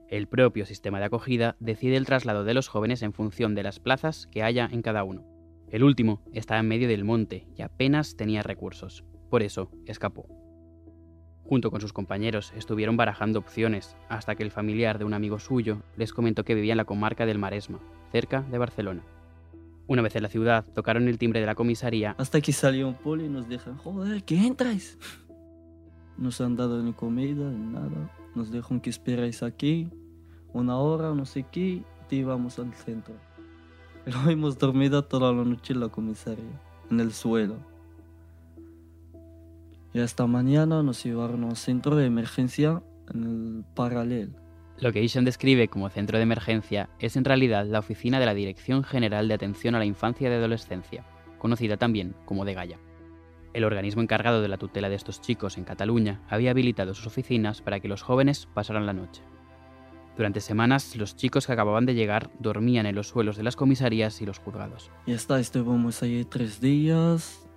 El 0.09 0.27
propio 0.27 0.65
sistema 0.65 0.99
de 0.99 1.05
acogida 1.05 1.55
decide 1.59 1.95
el 1.95 2.05
traslado 2.05 2.43
de 2.43 2.53
los 2.53 2.67
jóvenes 2.67 3.01
en 3.01 3.13
función 3.13 3.55
de 3.55 3.63
las 3.63 3.79
plazas 3.79 4.27
que 4.31 4.43
haya 4.43 4.67
en 4.71 4.81
cada 4.81 5.03
uno. 5.03 5.25
El 5.69 5.83
último 5.83 6.23
estaba 6.33 6.59
en 6.59 6.67
medio 6.67 6.87
del 6.87 7.03
monte 7.03 7.47
y 7.55 7.61
apenas 7.61 8.15
tenía 8.15 8.43
recursos. 8.43 9.03
Por 9.29 9.41
eso 9.41 9.71
escapó. 9.85 10.27
Junto 11.43 11.71
con 11.71 11.81
sus 11.81 11.93
compañeros 11.93 12.53
estuvieron 12.55 12.95
barajando 12.95 13.39
opciones 13.39 13.97
hasta 14.07 14.35
que 14.35 14.43
el 14.43 14.51
familiar 14.51 14.97
de 14.97 15.05
un 15.05 15.13
amigo 15.13 15.39
suyo 15.39 15.83
les 15.97 16.13
comentó 16.13 16.43
que 16.43 16.55
vivía 16.55 16.73
en 16.73 16.77
la 16.77 16.85
comarca 16.85 17.25
del 17.25 17.39
Maresma, 17.39 17.79
cerca 18.11 18.41
de 18.43 18.57
Barcelona. 18.57 19.03
Una 19.85 20.01
vez 20.01 20.15
en 20.15 20.23
la 20.23 20.29
ciudad, 20.29 20.65
tocaron 20.73 21.09
el 21.09 21.17
timbre 21.17 21.41
de 21.41 21.45
la 21.45 21.55
comisaría 21.55 22.15
Hasta 22.17 22.39
que 22.39 22.53
salió 22.53 22.87
un 22.87 22.95
poli 22.95 23.25
y 23.25 23.29
nos 23.29 23.49
dijeron, 23.49 23.77
joder, 23.77 24.23
¿qué 24.23 24.37
entráis? 24.37 24.97
Nos 26.17 26.41
han 26.41 26.55
dado 26.55 26.81
ni 26.81 26.93
comida, 26.93 27.49
ni 27.49 27.73
nada. 27.73 28.11
Nos 28.35 28.51
dijeron 28.51 28.81
que 28.81 28.89
esperáis 28.89 29.43
aquí 29.43 29.89
una 30.53 30.77
hora, 30.77 31.13
no 31.13 31.25
sé 31.25 31.45
qué, 31.51 31.83
y 32.13 32.15
íbamos 32.15 32.59
al 32.59 32.73
centro. 32.73 33.15
Pero 34.05 34.29
hemos 34.29 34.57
dormido 34.57 35.03
toda 35.03 35.33
la 35.33 35.43
noche 35.43 35.73
en 35.73 35.79
la 35.79 35.89
comisaría, 35.89 36.61
en 36.91 36.99
el 36.99 37.11
suelo. 37.11 37.57
Y 39.93 39.99
hasta 39.99 40.25
mañana 40.27 40.81
nos 40.83 41.03
llevaron 41.03 41.43
a 41.43 41.47
un 41.47 41.55
centro 41.55 41.95
de 41.95 42.05
emergencia 42.05 42.81
en 43.13 43.23
el 43.23 43.65
paralelo. 43.75 44.33
Lo 44.79 44.91
que 44.91 45.03
Isham 45.03 45.23
describe 45.23 45.67
como 45.67 45.89
centro 45.89 46.17
de 46.17 46.23
emergencia 46.23 46.89
es 46.99 47.15
en 47.15 47.25
realidad 47.25 47.65
la 47.67 47.79
oficina 47.79 48.19
de 48.19 48.25
la 48.25 48.33
Dirección 48.33 48.83
General 48.83 49.27
de 49.27 49.35
Atención 49.35 49.75
a 49.75 49.79
la 49.79 49.85
Infancia 49.85 50.29
y 50.29 50.33
Adolescencia, 50.33 51.05
conocida 51.37 51.77
también 51.77 52.15
como 52.25 52.43
de 52.43 52.55
Gaia. 52.55 52.79
El 53.53 53.65
organismo 53.65 54.01
encargado 54.01 54.41
de 54.41 54.47
la 54.47 54.57
tutela 54.57 54.89
de 54.89 54.95
estos 54.95 55.21
chicos 55.21 55.59
en 55.59 55.63
Cataluña 55.63 56.21
había 56.27 56.51
habilitado 56.51 56.95
sus 56.95 57.05
oficinas 57.05 57.61
para 57.61 57.79
que 57.79 57.87
los 57.87 58.01
jóvenes 58.01 58.47
pasaran 58.51 58.87
la 58.87 58.93
noche. 58.93 59.21
Durante 60.17 60.41
semanas, 60.41 60.95
los 60.95 61.15
chicos 61.15 61.45
que 61.45 61.53
acababan 61.53 61.85
de 61.85 61.93
llegar 61.93 62.31
dormían 62.39 62.85
en 62.87 62.95
los 62.95 63.07
suelos 63.07 63.37
de 63.37 63.43
las 63.43 63.55
comisarías 63.55 64.21
y 64.21 64.25
los 64.25 64.39
juzgados. 64.39 64.91
Y 65.05 65.13
hasta 65.13 65.39
estuvimos 65.39 66.01
ahí 66.01 66.25
tres 66.25 66.61
días. 66.61 67.47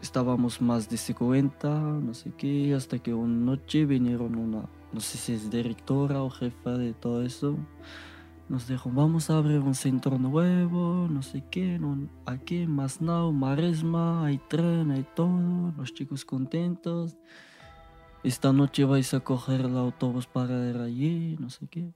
Estábamos 0.00 0.60
más 0.60 0.88
de 0.88 0.96
50, 0.96 1.68
no 1.68 2.14
sé 2.14 2.32
qué, 2.36 2.74
hasta 2.74 2.98
que 2.98 3.14
una 3.14 3.52
noche 3.52 3.84
vinieron 3.84 4.36
una, 4.36 4.68
no 4.92 5.00
sé 5.00 5.18
si 5.18 5.32
es 5.32 5.50
directora 5.50 6.22
o 6.22 6.30
jefa 6.30 6.72
de 6.72 6.92
todo 6.92 7.24
eso. 7.24 7.56
Nos 8.48 8.68
dijo, 8.68 8.90
vamos 8.92 9.28
a 9.28 9.38
abrir 9.38 9.58
un 9.58 9.74
centro 9.74 10.18
nuevo, 10.18 11.08
no 11.10 11.20
sé 11.22 11.42
qué, 11.50 11.78
no- 11.80 12.08
aquí 12.26 12.64
Masnau, 12.66 13.32
Maresma, 13.32 14.24
hay 14.24 14.38
tren, 14.38 14.92
hay 14.92 15.04
todo, 15.16 15.72
los 15.76 15.92
chicos 15.92 16.24
contentos. 16.24 17.16
Esta 18.22 18.52
noche 18.52 18.84
vais 18.84 19.12
a 19.14 19.20
coger 19.20 19.62
el 19.62 19.76
autobús 19.76 20.26
para 20.28 20.68
ir 20.70 20.76
allí, 20.78 21.36
no 21.40 21.50
sé 21.50 21.66
qué. 21.68 21.92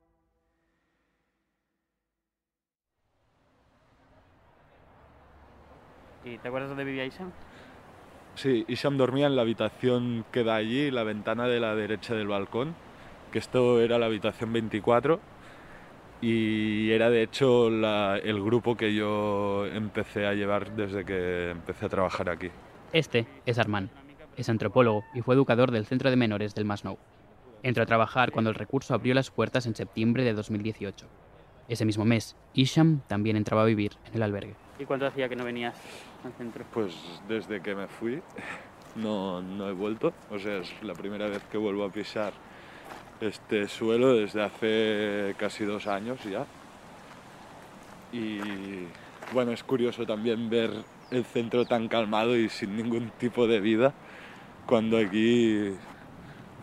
¿Y 6.25 6.37
te 6.39 6.49
acuerdas 6.49 6.69
dónde 6.71 6.85
vivía 6.85 7.07
Isham? 7.07 7.31
Sí, 8.35 8.65
Isham 8.69 8.97
dormía 8.97 9.27
en 9.27 9.37
la 9.37 9.43
habitación 9.43 10.25
que 10.33 10.43
da 10.45 10.57
allí, 10.57 10.91
la 10.91 11.05
ventana 11.05 11.47
de 11.47 11.61
la 11.61 11.75
derecha 11.77 12.15
del 12.15 12.27
balcón, 12.29 12.75
que 13.33 13.39
esto 13.39 13.81
era 13.81 13.99
la 13.99 14.07
habitación 14.07 14.53
24 14.53 15.21
y 16.21 16.91
era 16.91 17.11
de 17.11 17.23
hecho 17.23 17.71
la- 17.71 18.19
el 18.19 18.43
grupo 18.43 18.77
que 18.77 18.95
yo 18.95 19.67
empecé 19.67 20.27
a 20.27 20.35
llevar 20.35 20.75
desde 20.77 21.05
que 21.05 21.51
empecé 21.51 21.87
a 21.87 21.89
trabajar 21.89 22.29
aquí. 22.31 22.49
Este 22.93 23.27
es 23.47 23.59
Armand. 23.59 23.91
Es 24.37 24.49
antropólogo 24.49 25.05
y 25.15 25.21
fue 25.23 25.35
educador 25.35 25.71
del 25.71 25.87
Centro 25.87 26.11
de 26.11 26.17
Menores 26.17 26.55
del 26.55 26.65
Masnou. 26.65 26.99
Entró 27.63 27.83
a 27.83 27.87
trabajar 27.87 28.31
cuando 28.33 28.51
el 28.51 28.57
recurso 28.57 28.95
abrió 28.95 29.13
las 29.15 29.31
puertas 29.31 29.67
en 29.67 29.75
septiembre 29.75 30.25
de 30.25 30.33
2018. 30.33 31.07
Ese 31.69 31.85
mismo 31.85 32.05
mes, 32.05 32.35
Isham 32.55 33.01
también 33.07 33.37
entraba 33.37 33.63
a 33.63 33.67
vivir 33.67 33.93
en 34.07 34.15
el 34.15 34.23
albergue. 34.23 34.55
¿Y 34.79 34.85
cuánto 34.85 35.07
hacía 35.07 35.29
que 35.29 35.37
no 35.37 35.45
venías 35.45 35.75
al 36.25 36.33
centro? 36.33 36.65
Pues 36.73 36.95
desde 37.29 37.61
que 37.61 37.75
me 37.75 37.87
fui 37.87 38.21
no, 38.97 39.41
no 39.43 39.69
he 39.69 39.73
vuelto, 39.73 40.13
o 40.31 40.39
sea, 40.39 40.57
es 40.59 40.73
la 40.83 40.95
primera 40.95 41.29
vez 41.29 41.43
que 41.53 41.59
vuelvo 41.59 41.85
a 41.85 41.91
pisar 41.91 42.33
este 43.21 43.69
suelo 43.69 44.15
desde 44.15 44.43
hace 44.43 45.35
casi 45.39 45.65
dos 45.65 45.87
años 45.87 46.19
ya. 46.25 46.45
Y 48.13 48.39
bueno, 49.33 49.53
es 49.53 49.63
curioso 49.63 50.07
también 50.07 50.51
ver 50.51 50.71
el 51.11 51.25
centro 51.25 51.65
tan 51.65 51.89
calmado 51.89 52.37
y 52.37 52.49
sin 52.49 52.77
ningún 52.77 53.11
tipo 53.19 53.47
de 53.47 53.61
vida, 53.61 53.93
cuando 54.67 54.99
aquí 54.99 55.73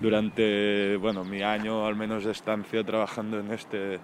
durante 0.02 0.98
bueno, 0.98 1.24
mi 1.24 1.42
año 1.42 1.86
al 1.86 1.96
menos 1.96 2.24
de 2.24 2.32
estancia 2.32 2.84
trabajando 2.84 3.40
en 3.40 3.52
este, 3.52 3.96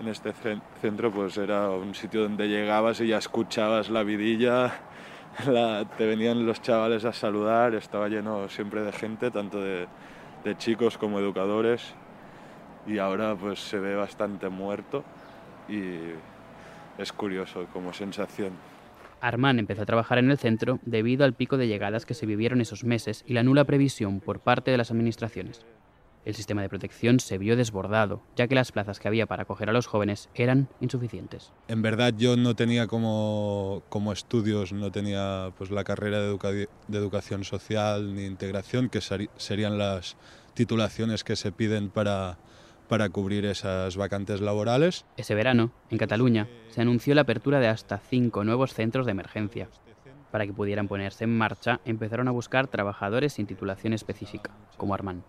en 0.00 0.08
este 0.08 0.32
cen- 0.34 0.62
centro, 0.80 1.10
pues 1.10 1.36
era 1.38 1.70
un 1.70 1.94
sitio 1.94 2.22
donde 2.22 2.48
llegabas 2.48 3.00
y 3.00 3.08
ya 3.08 3.18
escuchabas 3.18 3.88
la 3.90 4.02
vidilla, 4.02 4.72
la- 5.46 5.84
te 5.96 6.06
venían 6.06 6.46
los 6.46 6.60
chavales 6.62 7.04
a 7.04 7.12
saludar, 7.12 7.74
estaba 7.74 8.08
lleno 8.08 8.48
siempre 8.48 8.82
de 8.82 8.92
gente, 8.92 9.30
tanto 9.30 9.60
de, 9.60 9.86
de 10.46 10.56
chicos 10.56 10.96
como 10.96 11.18
educadores, 11.18 11.82
y 12.86 12.98
ahora 12.98 13.34
pues 13.34 13.58
se 13.58 13.80
ve 13.80 13.96
bastante 13.96 14.48
muerto 14.48 15.02
y 15.68 15.98
es 16.98 17.12
curioso 17.12 17.66
como 17.72 17.92
sensación. 17.92 18.52
Armand 19.20 19.58
empezó 19.58 19.82
a 19.82 19.86
trabajar 19.86 20.18
en 20.18 20.30
el 20.30 20.38
centro 20.38 20.78
debido 20.82 21.24
al 21.24 21.34
pico 21.34 21.56
de 21.56 21.66
llegadas 21.66 22.06
que 22.06 22.14
se 22.14 22.26
vivieron 22.26 22.60
esos 22.60 22.84
meses 22.84 23.24
y 23.26 23.32
la 23.32 23.42
nula 23.42 23.64
previsión 23.64 24.20
por 24.20 24.38
parte 24.38 24.70
de 24.70 24.76
las 24.76 24.92
administraciones. 24.92 25.66
El 26.26 26.34
sistema 26.34 26.60
de 26.60 26.68
protección 26.68 27.20
se 27.20 27.38
vio 27.38 27.56
desbordado, 27.56 28.20
ya 28.34 28.48
que 28.48 28.56
las 28.56 28.72
plazas 28.72 28.98
que 28.98 29.06
había 29.06 29.26
para 29.26 29.44
acoger 29.44 29.70
a 29.70 29.72
los 29.72 29.86
jóvenes 29.86 30.28
eran 30.34 30.68
insuficientes. 30.80 31.52
En 31.68 31.82
verdad 31.82 32.12
yo 32.16 32.36
no 32.36 32.56
tenía 32.56 32.88
como, 32.88 33.84
como 33.88 34.12
estudios, 34.12 34.72
no 34.72 34.90
tenía 34.90 35.52
pues 35.56 35.70
la 35.70 35.84
carrera 35.84 36.20
de, 36.20 36.28
educa- 36.28 36.50
de 36.50 36.68
educación 36.98 37.44
social 37.44 38.12
ni 38.12 38.24
integración, 38.26 38.88
que 38.88 39.00
serían 39.36 39.78
las 39.78 40.16
titulaciones 40.54 41.22
que 41.22 41.36
se 41.36 41.52
piden 41.52 41.90
para, 41.90 42.38
para 42.88 43.08
cubrir 43.08 43.44
esas 43.44 43.96
vacantes 43.96 44.40
laborales. 44.40 45.04
Ese 45.16 45.36
verano, 45.36 45.70
en 45.90 45.98
Cataluña, 45.98 46.48
se 46.70 46.80
anunció 46.80 47.14
la 47.14 47.20
apertura 47.20 47.60
de 47.60 47.68
hasta 47.68 47.98
cinco 47.98 48.42
nuevos 48.42 48.74
centros 48.74 49.06
de 49.06 49.12
emergencia. 49.12 49.68
Para 50.32 50.44
que 50.44 50.52
pudieran 50.52 50.88
ponerse 50.88 51.22
en 51.22 51.38
marcha, 51.38 51.80
empezaron 51.84 52.26
a 52.26 52.32
buscar 52.32 52.66
trabajadores 52.66 53.34
sin 53.34 53.46
titulación 53.46 53.92
específica, 53.92 54.50
como 54.76 54.92
Armand. 54.92 55.22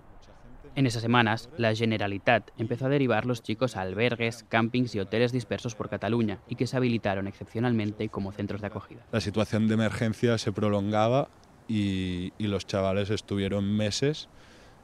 En 0.77 0.85
esas 0.85 1.01
semanas, 1.01 1.49
la 1.57 1.73
Generalitat 1.73 2.51
empezó 2.55 2.85
a 2.85 2.89
derivar 2.89 3.25
los 3.25 3.41
chicos 3.41 3.75
a 3.75 3.81
albergues, 3.81 4.45
campings 4.47 4.93
y 4.93 4.99
hoteles 4.99 5.31
dispersos 5.31 5.73
por 5.73 5.89
Cataluña 5.89 6.37
y 6.47 6.53
que 6.53 6.67
se 6.67 6.77
habilitaron 6.77 7.27
excepcionalmente 7.27 8.09
como 8.09 8.31
centros 8.31 8.61
de 8.61 8.67
acogida. 8.67 9.01
La 9.11 9.19
situación 9.19 9.67
de 9.67 9.73
emergencia 9.73 10.37
se 10.37 10.51
prolongaba 10.51 11.29
y, 11.67 12.31
y 12.37 12.45
los 12.45 12.67
chavales 12.67 13.09
estuvieron 13.09 13.75
meses 13.75 14.29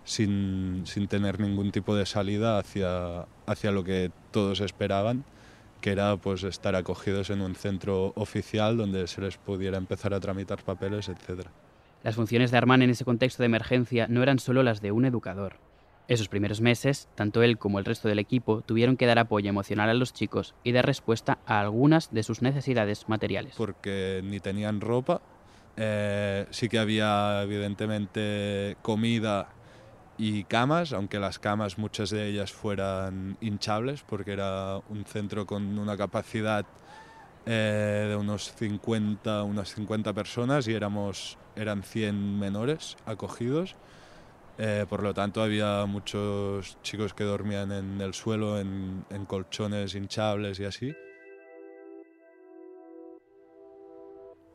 sin, 0.04 0.82
sin 0.86 1.08
tener 1.08 1.40
ningún 1.40 1.72
tipo 1.72 1.96
de 1.96 2.08
salida 2.08 2.58
hacia, 2.58 3.28
hacia 3.46 3.72
lo 3.72 3.84
que 3.84 4.10
todos 4.32 4.62
esperaban, 4.62 5.24
que 5.80 5.92
era 5.92 6.18
pues 6.18 6.42
estar 6.42 6.76
acogidos 6.76 7.30
en 7.30 7.40
un 7.40 7.54
centro 7.54 8.14
oficial 8.16 8.78
donde 8.78 9.06
se 9.06 9.22
les 9.22 9.38
pudiera 9.38 9.78
empezar 9.78 10.16
a 10.16 10.20
tramitar 10.20 10.64
papeles, 10.64 11.08
etc. 11.08 11.46
Las 12.02 12.16
funciones 12.16 12.50
de 12.50 12.58
Armand 12.58 12.82
en 12.82 12.90
ese 12.90 13.06
contexto 13.06 13.44
de 13.44 13.46
emergencia 13.46 14.08
no 14.08 14.24
eran 14.24 14.40
solo 14.40 14.64
las 14.64 14.82
de 14.82 14.92
un 14.92 15.06
educador. 15.06 15.58
Esos 16.08 16.28
primeros 16.28 16.60
meses, 16.60 17.08
tanto 17.16 17.44
él 17.44 17.58
como 17.58 17.80
el 17.80 17.86
resto 17.86 18.10
del 18.10 18.20
equipo 18.20 18.62
tuvieron 18.62 18.98
que 18.98 19.06
dar 19.06 19.20
apoyo 19.20 19.50
emocional 19.50 19.90
a 19.90 19.94
los 19.94 20.14
chicos 20.14 20.54
y 20.64 20.74
dar 20.74 20.86
respuesta 20.86 21.40
a 21.46 21.62
algunas 21.62 22.12
de 22.12 22.24
sus 22.24 22.42
necesidades 22.42 23.08
materiales. 23.08 23.56
porque 23.56 24.22
ni 24.24 24.40
tenían 24.40 24.82
ropa, 24.82 25.22
eh, 25.78 26.46
sí 26.52 26.70
que 26.70 26.78
había 26.78 27.42
evidentemente 27.44 28.78
comida 28.82 29.50
y 30.18 30.44
camas, 30.44 30.94
aunque 30.94 31.20
las 31.20 31.40
camas 31.40 31.78
muchas 31.78 32.10
de 32.10 32.28
ellas 32.28 32.52
fueran 32.52 33.38
hinchables, 33.42 34.04
porque 34.04 34.34
era 34.34 34.78
un 34.90 35.06
centro 35.06 35.46
con 35.46 35.80
una 35.80 35.98
capacidad 35.98 36.66
eh, 37.46 38.08
de 38.10 38.16
unos 38.16 38.54
50, 38.54 39.44
unas 39.44 39.74
50 39.74 40.14
personas 40.14 40.68
y 40.68 40.74
éramos, 40.74 41.38
eran 41.56 41.84
100 41.84 42.40
menores 42.40 42.96
acogidos. 43.06 43.76
Eh, 44.58 44.86
por 44.88 45.02
lo 45.02 45.14
tanto, 45.14 45.42
había 45.42 45.86
muchos 45.86 46.80
chicos 46.82 47.14
que 47.14 47.24
dormían 47.24 47.72
en 47.72 48.02
el 48.02 48.14
suelo, 48.14 48.60
en, 48.60 49.06
en 49.10 49.26
colchones 49.26 49.96
hinchables 49.96 50.60
y 50.60 50.66
así. 50.66 50.94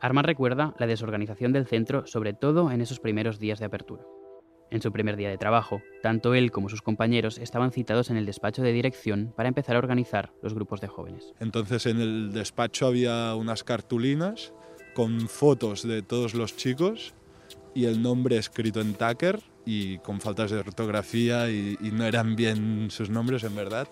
Armand 0.00 0.26
recuerda 0.26 0.75
la 0.78 0.87
desorganización 0.87 1.52
del 1.52 1.67
centro, 1.67 2.07
sobre 2.07 2.33
todo 2.33 2.71
en 2.71 2.81
esos 2.81 3.00
primeros 3.00 3.40
días 3.40 3.59
de 3.59 3.67
apertura. 3.67 4.05
En 4.71 4.83
su 4.83 4.93
primer 4.93 5.17
día 5.17 5.31
de 5.31 5.38
trabajo, 5.38 5.83
tanto 6.02 6.35
él 6.35 6.50
como 6.50 6.69
sus 6.69 6.83
compañeros 6.83 7.38
estaban 7.38 7.73
citados 7.73 8.11
en 8.11 8.19
el 8.19 8.26
despacho 8.26 8.62
de 8.62 8.73
dirección 8.73 9.33
para 9.35 9.49
empezar 9.49 9.76
a 9.76 9.78
organizar 9.78 10.33
los 10.43 10.55
grupos 10.55 10.81
de 10.81 10.88
jóvenes. 10.88 11.33
Entonces 11.40 11.87
en 11.87 12.00
el 12.00 12.33
despacho 12.33 12.87
había 12.87 13.35
unas 13.35 13.64
cartulinas 13.64 14.52
con 14.95 15.28
fotos 15.28 15.88
de 15.88 16.02
todos 16.02 16.35
los 16.35 16.55
chicos 16.55 17.14
y 17.75 17.87
el 17.87 18.02
nombre 18.02 18.37
escrito 18.37 18.81
en 18.81 18.93
Tucker 18.93 19.40
y 19.70 19.98
con 19.98 20.18
faltas 20.18 20.50
de 20.50 20.56
ortografía 20.56 21.50
y, 21.50 21.76
no 21.92 22.06
eran 22.06 22.37
bien 22.37 22.90
sus 22.90 23.10
nombres 23.10 23.44
en 23.44 23.54
verdad. 23.54 23.87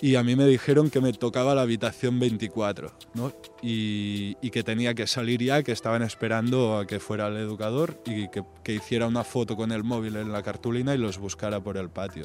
Y 0.00 0.16
a 0.16 0.22
mí 0.22 0.36
me 0.36 0.46
dijeron 0.46 0.90
que 0.90 1.00
me 1.00 1.12
tocaba 1.12 1.54
la 1.54 1.62
habitación 1.62 2.18
24 2.18 2.92
¿no? 3.14 3.32
y, 3.62 4.36
y, 4.40 4.50
que 4.50 4.62
tenía 4.62 4.94
que 4.94 5.06
salir 5.06 5.42
ya, 5.42 5.62
que 5.62 5.72
estaban 5.72 6.02
esperando 6.02 6.78
a 6.78 6.86
que 6.86 7.00
fuera 7.00 7.28
el 7.28 7.36
educador 7.36 8.00
y 8.06 8.28
que, 8.28 8.42
que 8.64 8.74
hiciera 8.74 9.06
una 9.06 9.24
foto 9.24 9.56
con 9.56 9.72
el 9.72 9.84
móvil 9.84 10.16
en 10.16 10.32
la 10.32 10.42
cartulina 10.42 10.94
y 10.94 10.98
los 10.98 11.18
buscara 11.18 11.60
por 11.60 11.76
el 11.76 11.90
patio. 11.90 12.24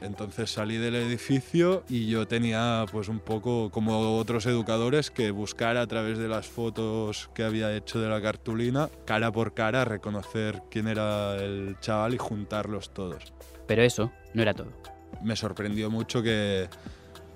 Entonces 0.00 0.50
salí 0.52 0.76
del 0.76 0.94
edificio 0.94 1.82
y 1.88 2.06
yo 2.06 2.28
tenía 2.28 2.84
pues 2.90 3.08
un 3.08 3.18
poco 3.18 3.70
como 3.70 4.16
otros 4.16 4.46
educadores 4.46 5.10
que 5.10 5.32
buscar 5.32 5.76
a 5.76 5.86
través 5.86 6.18
de 6.18 6.28
las 6.28 6.46
fotos 6.46 7.30
que 7.34 7.42
había 7.42 7.74
hecho 7.74 8.00
de 8.00 8.08
la 8.08 8.22
cartulina, 8.22 8.90
cara 9.06 9.32
por 9.32 9.54
cara, 9.54 9.84
reconocer 9.84 10.62
quién 10.70 10.86
era 10.86 11.36
el 11.36 11.76
chaval 11.80 12.14
y 12.14 12.18
juntarlos 12.18 12.94
todos. 12.94 13.32
Pero 13.66 13.82
eso 13.82 14.12
no 14.34 14.42
era 14.42 14.54
todo. 14.54 14.72
Me 15.22 15.34
sorprendió 15.34 15.90
mucho 15.90 16.22
que 16.22 16.68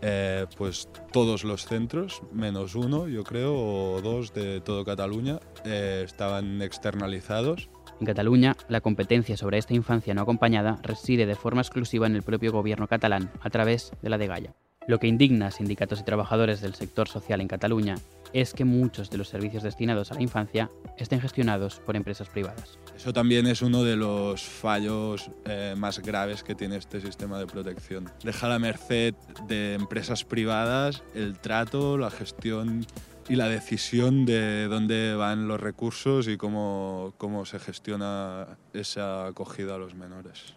eh, 0.02 0.47
pues 0.59 0.88
todos 1.12 1.44
los 1.44 1.64
centros, 1.64 2.23
menos 2.32 2.75
uno 2.75 3.09
yo 3.09 3.25
creo, 3.25 3.54
o 3.54 4.00
dos 4.02 4.35
de 4.35 4.61
todo 4.61 4.85
Cataluña, 4.85 5.40
eh, 5.64 6.02
estaban 6.04 6.61
externalizados 6.61 7.71
en 8.00 8.06
Cataluña, 8.06 8.56
la 8.68 8.80
competencia 8.80 9.37
sobre 9.37 9.59
esta 9.59 9.75
infancia 9.75 10.12
no 10.12 10.23
acompañada 10.23 10.80
reside 10.82 11.25
de 11.25 11.37
forma 11.37 11.61
exclusiva 11.61 12.04
en 12.09 12.16
el 12.16 12.25
propio 12.25 12.50
gobierno 12.50 12.88
catalán, 12.88 13.30
a 13.40 13.49
través 13.49 13.92
de 14.02 14.11
la 14.11 14.18
de 14.18 14.26
Gaya. 14.26 14.54
Lo 14.88 14.99
que 14.99 15.06
indigna 15.06 15.47
a 15.47 15.50
sindicatos 15.52 16.00
y 16.00 16.04
trabajadores 16.04 16.61
del 16.61 16.75
sector 16.75 17.06
social 17.06 17.40
en 17.40 17.47
Cataluña 17.47 17.94
es 18.33 18.55
que 18.55 18.65
muchos 18.65 19.11
de 19.11 19.19
los 19.19 19.29
servicios 19.29 19.62
destinados 19.62 20.11
a 20.11 20.15
la 20.15 20.23
infancia 20.23 20.71
estén 20.97 21.21
gestionados 21.21 21.81
por 21.81 21.97
empresas 21.97 22.29
privadas. 22.29 22.79
Eso 22.97 23.12
también 23.12 23.47
es 23.47 23.62
uno 23.62 23.83
de 23.83 23.97
los 23.97 24.43
fallos 24.43 25.31
eh, 25.45 25.75
más 25.77 26.01
graves 26.01 26.43
que 26.43 26.55
tiene 26.55 26.77
este 26.77 27.01
sistema 27.01 27.39
de 27.39 27.47
protección. 27.47 28.11
Deja 28.23 28.47
a 28.47 28.51
la 28.51 28.59
merced 28.59 29.15
de 29.47 29.75
empresas 29.75 30.25
privadas 30.25 31.03
el 31.15 31.39
trato, 31.39 31.99
la 31.99 32.11
gestión 32.11 32.87
y 33.29 33.37
la 33.37 33.49
decisión 33.49 34.27
de 34.27 34.67
dónde 34.69 35.15
van 35.15 35.49
los 35.49 35.61
recursos 35.61 36.29
y 36.29 36.37
cómo, 36.37 37.15
cómo 37.19 37.45
se 37.45 37.59
gestiona 37.59 38.59
esa 38.73 39.27
acogida 39.27 39.77
a 39.77 39.79
los 39.79 39.95
menores. 39.95 40.55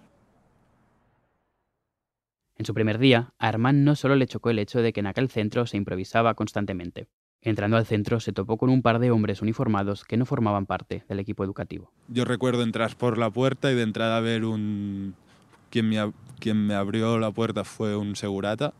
En 2.57 2.65
su 2.65 2.73
primer 2.73 2.99
día, 2.99 3.33
a 3.37 3.49
Armand 3.49 3.83
no 3.83 3.95
solo 3.95 4.15
le 4.15 4.27
chocó 4.27 4.49
el 4.49 4.59
hecho 4.59 4.81
de 4.81 4.93
que 4.93 5.01
en 5.01 5.07
aquel 5.07 5.29
centro 5.29 5.65
se 5.67 5.75
improvisaba 5.77 6.35
constantemente. 6.35 7.07
Entrando 7.45 7.77
al 7.77 7.85
centro 7.85 8.19
se 8.19 8.33
topó 8.33 8.57
con 8.57 8.69
un 8.69 8.81
par 8.81 8.99
de 8.99 9.11
hombres 9.11 9.41
uniformados 9.41 10.03
que 10.03 10.17
no 10.17 10.25
formaban 10.25 10.65
parte 10.65 11.05
del 11.07 11.19
equipo 11.19 11.43
educativo. 11.43 11.91
Yo 12.09 12.25
recuerdo 12.25 12.63
entrar 12.63 12.97
por 12.97 13.17
la 13.17 13.29
puerta 13.29 13.71
y 13.71 13.75
de 13.75 13.83
entrada 13.83 14.19
ver 14.19 14.43
un... 14.43 15.15
Quien 15.69 15.87
me, 15.89 16.11
quien 16.39 16.65
me 16.65 16.73
abrió 16.73 17.17
la 17.19 17.31
puerta 17.31 17.63
fue 17.63 17.95
un 17.95 18.15
segurata 18.15 18.73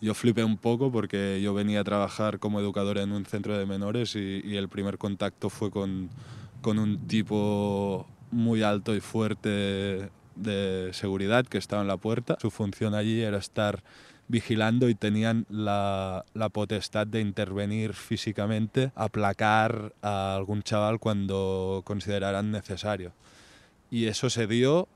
yo 0.00 0.14
flipé 0.14 0.44
un 0.44 0.58
poco 0.58 0.92
porque 0.92 1.40
yo 1.42 1.54
venía 1.54 1.80
a 1.80 1.84
trabajar 1.84 2.38
como 2.38 2.60
educador 2.60 2.98
en 2.98 3.12
un 3.12 3.24
centro 3.24 3.56
de 3.56 3.66
menores 3.66 4.14
y, 4.14 4.56
el 4.56 4.68
primer 4.68 4.98
contacto 4.98 5.48
fue 5.48 5.70
con, 5.70 6.10
con, 6.60 6.78
un 6.78 7.06
tipo 7.06 8.06
muy 8.30 8.62
alto 8.62 8.94
y 8.94 9.00
fuerte 9.00 10.10
de 10.34 10.90
seguridad 10.92 11.46
que 11.46 11.58
estaba 11.58 11.82
en 11.82 11.88
la 11.88 11.96
puerta. 11.96 12.36
Su 12.40 12.50
función 12.50 12.94
allí 12.94 13.22
era 13.22 13.38
estar 13.38 13.82
vigilando 14.28 14.88
y 14.88 14.94
tenían 14.94 15.46
la, 15.48 16.24
potestad 16.52 17.06
de 17.06 17.20
intervenir 17.20 17.94
físicamente, 17.94 18.92
aplacar 18.94 19.92
a 20.02 20.34
algún 20.36 20.62
chaval 20.62 20.98
cuando 20.98 21.82
consideraran 21.84 22.50
necesario. 22.50 23.12
Y 23.90 24.06
eso 24.06 24.30
se 24.30 24.46
dio 24.46 24.88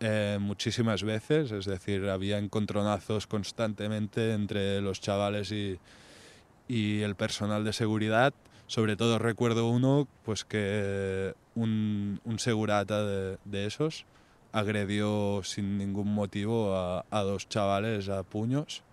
eh, 0.00 0.38
muchísimas 0.40 1.02
veces, 1.02 1.52
es 1.52 1.66
decir, 1.66 2.08
había 2.08 2.38
encontronazos 2.38 3.26
constantemente 3.26 4.32
entre 4.32 4.80
los 4.80 5.00
chavales 5.00 5.52
y, 5.52 5.78
el 6.68 7.14
personal 7.14 7.64
de 7.64 7.74
seguridad. 7.74 8.32
Sobre 8.66 8.96
todo 8.96 9.18
recuerdo 9.18 9.68
uno, 9.68 10.08
pues 10.24 10.44
que 10.44 11.34
un, 11.54 12.18
segurata 12.38 13.04
de, 13.04 13.66
esos 13.66 14.06
agredió 14.54 15.40
sin 15.42 15.78
ningún 15.78 16.14
motivo 16.14 16.76
a, 16.76 17.04
a, 17.10 17.22
dos 17.22 17.48
chavales 17.48 18.08
a 18.08 18.22
puños 18.22 18.84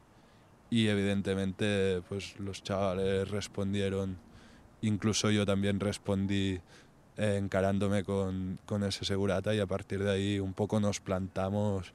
y 0.71 0.87
evidentemente 0.87 2.01
pues 2.09 2.39
los 2.39 2.63
chavales 2.63 3.29
respondieron, 3.29 4.17
incluso 4.81 5.29
yo 5.29 5.45
también 5.45 5.79
respondí 5.79 6.59
eh, 7.15 7.37
encarándome 7.37 8.03
con, 8.03 8.57
con, 8.65 8.83
ese 8.83 9.05
segurata 9.05 9.53
y 9.53 9.59
a 9.59 9.67
partir 9.67 10.03
de 10.03 10.11
ahí 10.11 10.39
un 10.39 10.53
poco 10.53 10.79
nos 10.79 10.99
plantamos 10.99 11.93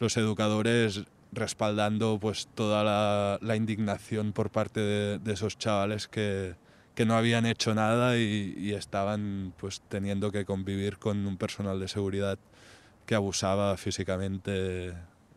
los 0.00 0.16
educadores 0.16 1.04
respaldando 1.32 2.18
pues 2.18 2.48
toda 2.54 2.82
la, 2.82 3.38
la 3.42 3.56
indignación 3.56 4.32
por 4.32 4.48
parte 4.48 4.80
de, 4.80 5.18
de 5.18 5.32
esos 5.34 5.58
chavales 5.58 6.08
que, 6.08 6.54
que, 6.94 7.04
no 7.04 7.14
habían 7.14 7.44
hecho 7.44 7.74
nada 7.74 8.16
y, 8.16 8.54
y, 8.56 8.72
estaban 8.72 9.52
pues 9.58 9.82
teniendo 9.90 10.32
que 10.32 10.46
convivir 10.46 10.96
con 10.96 11.26
un 11.26 11.36
personal 11.36 11.78
de 11.78 11.88
seguridad 11.88 12.38
que 13.06 13.14
abusaba 13.14 13.76
físicamente 13.76 14.92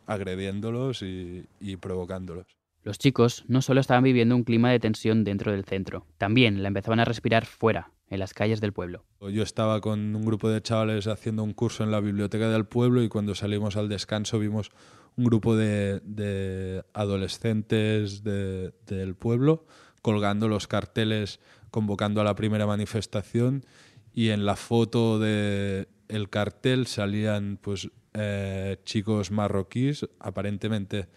agrediéndolos 0.05 1.01
y, 1.03 1.45
y 1.59 1.77
provocándolos. 1.77 2.45
Los 2.83 2.97
chicos 2.97 3.45
no 3.47 3.61
solo 3.61 3.79
estaban 3.79 4.03
viviendo 4.03 4.35
un 4.35 4.43
clima 4.43 4.71
de 4.71 4.79
tensión 4.79 5.23
dentro 5.23 5.51
del 5.51 5.65
centro, 5.65 6.05
también 6.17 6.61
la 6.63 6.69
empezaban 6.69 6.99
a 6.99 7.05
respirar 7.05 7.45
fuera, 7.45 7.91
en 8.09 8.19
las 8.19 8.33
calles 8.33 8.61
del 8.61 8.73
pueblo. 8.73 9.05
Yo 9.21 9.43
estaba 9.43 9.81
con 9.81 10.15
un 10.15 10.25
grupo 10.25 10.49
de 10.49 10.61
chavales 10.61 11.07
haciendo 11.07 11.43
un 11.43 11.53
curso 11.53 11.83
en 11.83 11.91
la 11.91 11.99
biblioteca 11.99 12.49
del 12.49 12.65
pueblo 12.65 13.03
y 13.03 13.09
cuando 13.09 13.35
salimos 13.35 13.77
al 13.77 13.89
descanso 13.89 14.39
vimos 14.39 14.71
un 15.15 15.25
grupo 15.25 15.55
de, 15.55 15.99
de 16.03 16.83
adolescentes 16.93 18.23
de, 18.23 18.73
del 18.87 19.15
pueblo 19.15 19.65
colgando 20.01 20.47
los 20.47 20.67
carteles 20.67 21.39
convocando 21.71 22.21
a 22.21 22.23
la 22.23 22.35
primera 22.35 22.65
manifestación 22.65 23.65
y 24.13 24.29
en 24.29 24.45
la 24.45 24.55
foto 24.55 25.19
del 25.19 25.87
el 26.09 26.29
cartel 26.29 26.87
salían 26.87 27.57
pues 27.61 27.89
eh, 28.13 28.77
chicos 28.83 29.31
marroquíes 29.31 30.09
aparentemente 30.19 31.07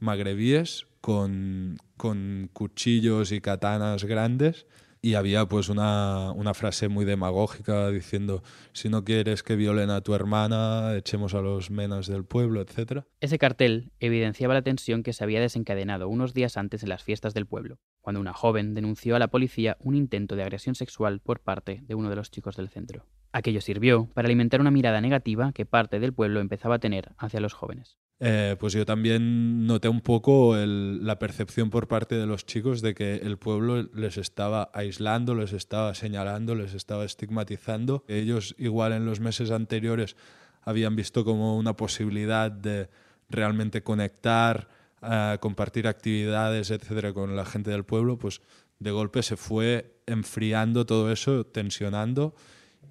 magrebíes 0.00 0.86
con, 1.00 1.76
con 1.96 2.50
cuchillos 2.52 3.30
y 3.30 3.40
katanas 3.40 4.04
grandes 4.04 4.66
y 5.04 5.14
había 5.14 5.46
pues 5.46 5.68
una, 5.68 6.32
una, 6.32 6.54
frase 6.54 6.88
muy 6.88 7.04
demagógica 7.04 7.90
diciendo 7.90 8.42
si 8.72 8.88
no 8.88 9.04
quieres 9.04 9.42
que 9.42 9.54
violen 9.54 9.90
a 9.90 10.00
tu 10.00 10.14
hermana, 10.14 10.96
echemos 10.96 11.34
a 11.34 11.42
los 11.42 11.70
menas 11.70 12.06
del 12.06 12.24
pueblo, 12.24 12.62
etc. 12.62 13.02
Ese 13.20 13.36
cartel 13.36 13.92
evidenciaba 14.00 14.54
la 14.54 14.62
tensión 14.62 15.02
que 15.02 15.12
se 15.12 15.22
había 15.22 15.42
desencadenado 15.42 16.08
unos 16.08 16.32
días 16.32 16.56
antes 16.56 16.82
en 16.82 16.88
las 16.88 17.02
fiestas 17.02 17.34
del 17.34 17.44
pueblo, 17.44 17.80
cuando 18.04 18.20
una 18.20 18.34
joven 18.34 18.74
denunció 18.74 19.16
a 19.16 19.18
la 19.18 19.28
policía 19.28 19.78
un 19.80 19.94
intento 19.94 20.36
de 20.36 20.42
agresión 20.42 20.74
sexual 20.74 21.20
por 21.20 21.40
parte 21.40 21.80
de 21.86 21.94
uno 21.94 22.10
de 22.10 22.16
los 22.16 22.30
chicos 22.30 22.54
del 22.54 22.68
centro. 22.68 23.06
Aquello 23.32 23.62
sirvió 23.62 24.10
para 24.12 24.26
alimentar 24.26 24.60
una 24.60 24.70
mirada 24.70 25.00
negativa 25.00 25.52
que 25.52 25.64
parte 25.64 25.98
del 26.00 26.12
pueblo 26.12 26.40
empezaba 26.40 26.74
a 26.74 26.78
tener 26.78 27.12
hacia 27.16 27.40
los 27.40 27.54
jóvenes. 27.54 27.96
Eh, 28.20 28.56
pues 28.60 28.74
yo 28.74 28.84
también 28.84 29.66
noté 29.66 29.88
un 29.88 30.02
poco 30.02 30.54
la 30.54 31.18
percepción 31.18 31.70
por 31.70 31.88
parte 31.88 32.14
de 32.14 32.26
los 32.26 32.44
chicos 32.44 32.82
de 32.82 32.94
que 32.94 33.16
el 33.16 33.38
pueblo 33.38 33.84
les 33.94 34.18
estaba 34.18 34.70
aislando, 34.74 35.34
les 35.34 35.54
estaba 35.54 35.94
señalando, 35.94 36.54
les 36.54 36.74
estaba 36.74 37.06
estigmatizando. 37.06 38.04
Ellos 38.06 38.54
igual 38.58 38.92
en 38.92 39.06
los 39.06 39.18
meses 39.18 39.50
anteriores 39.50 40.14
habían 40.60 40.94
visto 40.94 41.24
como 41.24 41.56
una 41.56 41.74
posibilidad 41.74 42.52
de 42.52 42.90
realmente 43.30 43.82
conectar, 43.82 44.68
uh, 45.04 45.38
compartir 45.38 45.86
actividades, 45.86 46.70
etcétera, 46.70 47.12
con 47.12 47.36
la 47.36 47.44
gente 47.44 47.70
del 47.70 47.84
pueblo, 47.84 48.18
pues 48.18 48.40
de 48.78 48.90
golpe 48.90 49.22
se 49.22 49.36
fue 49.36 50.00
enfriando 50.06 50.86
todo 50.86 51.10
eso, 51.12 51.44
tensionando 51.46 52.34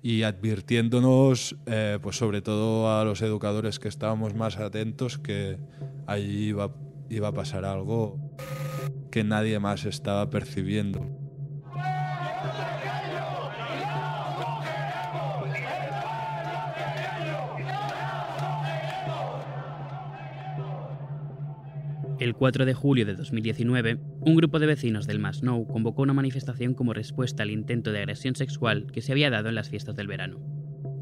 y 0.02 0.24
advirtiéndonos, 0.24 1.56
eh, 1.66 1.98
pues 2.02 2.18
sobre 2.18 2.42
todo 2.42 3.00
a 3.00 3.06
los 3.06 3.22
educadores 3.22 3.80
que 3.80 3.88
estábamos 3.88 4.36
más 4.36 4.58
atentos, 4.58 5.18
que 5.18 5.58
allí 6.08 6.50
iba, 6.50 6.76
iba 7.10 7.30
a 7.30 7.34
pasar 7.34 7.64
algo 7.64 8.18
que 9.12 9.24
nadie 9.24 9.60
más 9.60 9.86
estaba 9.86 10.30
percibiendo. 10.30 11.23
El 22.24 22.36
4 22.36 22.64
de 22.64 22.74
julio 22.74 23.06
de 23.06 23.16
2019, 23.16 24.00
un 24.22 24.36
grupo 24.38 24.58
de 24.58 24.66
vecinos 24.66 25.08
del 25.08 25.20
Masnou 25.20 25.68
convocó 25.68 26.04
una 26.04 26.14
manifestación 26.14 26.74
como 26.74 26.94
respuesta 26.94 27.44
al 27.44 27.52
intento 27.52 27.92
de 27.92 28.00
agresión 28.00 28.34
sexual 28.38 28.88
que 28.94 29.02
se 29.02 29.12
había 29.12 29.30
dado 29.30 29.50
en 29.50 29.56
las 29.56 29.68
fiestas 29.68 29.94
del 29.98 30.08
verano. 30.08 30.40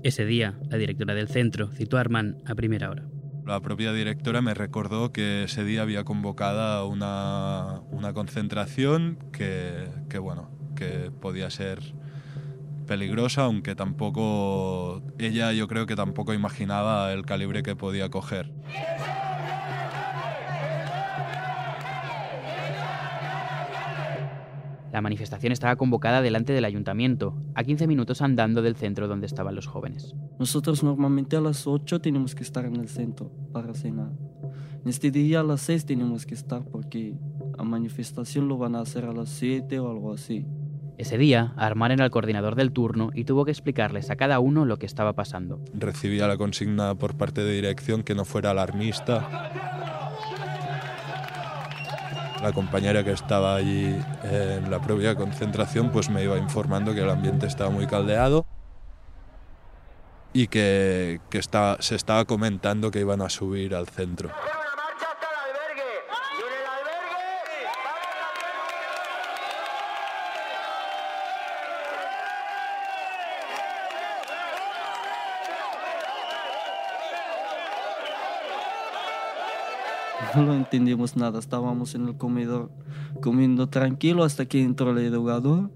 Ese 0.02 0.26
día, 0.26 0.58
la 0.72 0.78
directora 0.78 1.14
del 1.14 1.28
centro 1.28 1.68
citó 1.74 1.98
a 1.98 2.00
Armand 2.00 2.42
a 2.50 2.56
primera 2.56 2.90
hora. 2.90 3.06
La 3.46 3.60
propia 3.60 3.94
directora 3.94 4.42
me 4.42 4.56
recordó 4.56 5.12
que 5.14 5.44
ese 5.44 5.64
día 5.64 5.84
había 5.84 6.06
convocado 6.06 6.88
una, 6.88 7.82
una 7.92 8.14
concentración 8.14 9.20
que, 9.32 9.90
que, 10.10 10.18
bueno, 10.18 10.50
que 10.76 11.12
podía 11.12 11.52
ser 11.52 11.82
peligrosa, 12.88 13.44
aunque 13.44 13.76
tampoco 13.76 15.04
ella 15.20 15.54
yo 15.54 15.68
creo 15.68 15.86
que 15.86 15.96
tampoco 15.96 16.34
imaginaba 16.34 17.14
el 17.14 17.28
calibre 17.28 17.62
que 17.62 17.76
podía 17.76 18.10
coger. 18.10 18.52
La 24.92 25.02
manifestación 25.02 25.54
estaba 25.54 25.78
convocada 25.78 26.22
delante 26.22 26.52
del 26.52 26.66
ayuntamiento, 26.66 27.36
a 27.56 27.64
15 27.64 27.88
minutos 27.88 28.22
andando 28.22 28.62
del 28.62 28.76
centro 28.76 29.08
donde 29.08 29.26
estaban 29.26 29.56
los 29.56 29.68
jóvenes. 29.68 30.16
Nosotros 30.38 30.84
normalmente 30.84 31.38
a 31.38 31.42
las 31.42 31.66
8 31.66 32.02
tenemos 32.02 32.36
que 32.36 32.44
estar 32.44 32.66
en 32.66 32.76
el 32.76 32.90
centro 32.90 33.32
para 33.54 33.74
cenar. 33.74 34.12
En 34.84 34.90
este 34.90 35.12
día 35.12 35.40
a 35.40 35.44
las 35.44 35.62
6 35.62 35.86
tenemos 35.86 36.26
que 36.26 36.34
estar 36.34 36.66
porque 36.66 37.14
la 37.58 37.64
manifestación 37.64 38.48
lo 38.48 38.58
van 38.58 38.76
a 38.76 38.82
hacer 38.82 39.06
a 39.06 39.14
las 39.14 39.30
7 39.30 39.80
o 39.80 39.90
algo 39.90 40.12
así. 40.14 40.46
Ese 40.98 41.18
día, 41.18 41.54
Armán 41.56 41.92
era 41.92 42.06
el 42.06 42.12
coordinador 42.12 42.56
del 42.56 42.72
turno 42.72 43.12
y 43.16 43.24
tuvo 43.24 43.46
que 43.46 43.52
explicarles 43.52 44.10
a 44.12 44.18
cada 44.18 44.40
uno 44.40 44.66
lo 44.66 44.78
que 44.78 44.86
estaba 44.86 45.14
pasando. 45.14 45.60
Recibía 45.74 46.28
la 46.28 46.38
consigna 46.38 46.96
por 46.96 47.16
parte 47.16 47.44
de 47.44 47.54
dirección 47.54 48.04
que 48.04 48.14
no 48.14 48.26
fuera 48.26 48.52
alarmista. 48.52 49.91
La 52.42 52.52
compañera 52.54 53.04
que 53.04 53.12
estaba 53.12 53.56
allí 53.56 53.96
en 54.24 54.72
la 54.72 54.82
propia 54.82 55.16
concentración 55.16 55.92
pues 55.92 56.10
me 56.10 56.24
iba 56.24 56.38
informando 56.38 56.94
que 56.94 57.02
el 57.02 57.10
ambiente 57.10 57.46
estaba 57.46 57.70
muy 57.70 57.86
caldeado 57.86 58.48
y 60.34 60.48
que, 60.48 61.20
se 61.80 61.96
estaba 61.96 62.26
comentando 62.26 62.90
que 62.90 63.00
iban 63.00 63.22
a 63.22 63.30
subir 63.30 63.76
al 63.76 63.88
centro. 63.88 64.32
una 64.32 64.76
marcha 64.76 65.06
hasta 65.12 65.28
el 65.28 65.56
albergue. 65.56 65.92
Y 66.36 66.42
en 66.42 66.54
el 66.54 66.68
albergue 66.68 67.62
vamos 67.68 67.94
a 67.94 68.10
hacer 79.84 80.11
No 80.36 80.54
entendimos 80.54 81.18
nada, 81.18 81.40
estábamos 81.40 81.96
en 81.96 82.08
el 82.08 82.18
comedor 82.18 82.72
comiendo 83.22 83.68
tranquilo 83.68 84.24
hasta 84.24 84.46
que 84.46 84.62
entró 84.62 84.92
el 84.92 85.00
educador. 85.00 85.72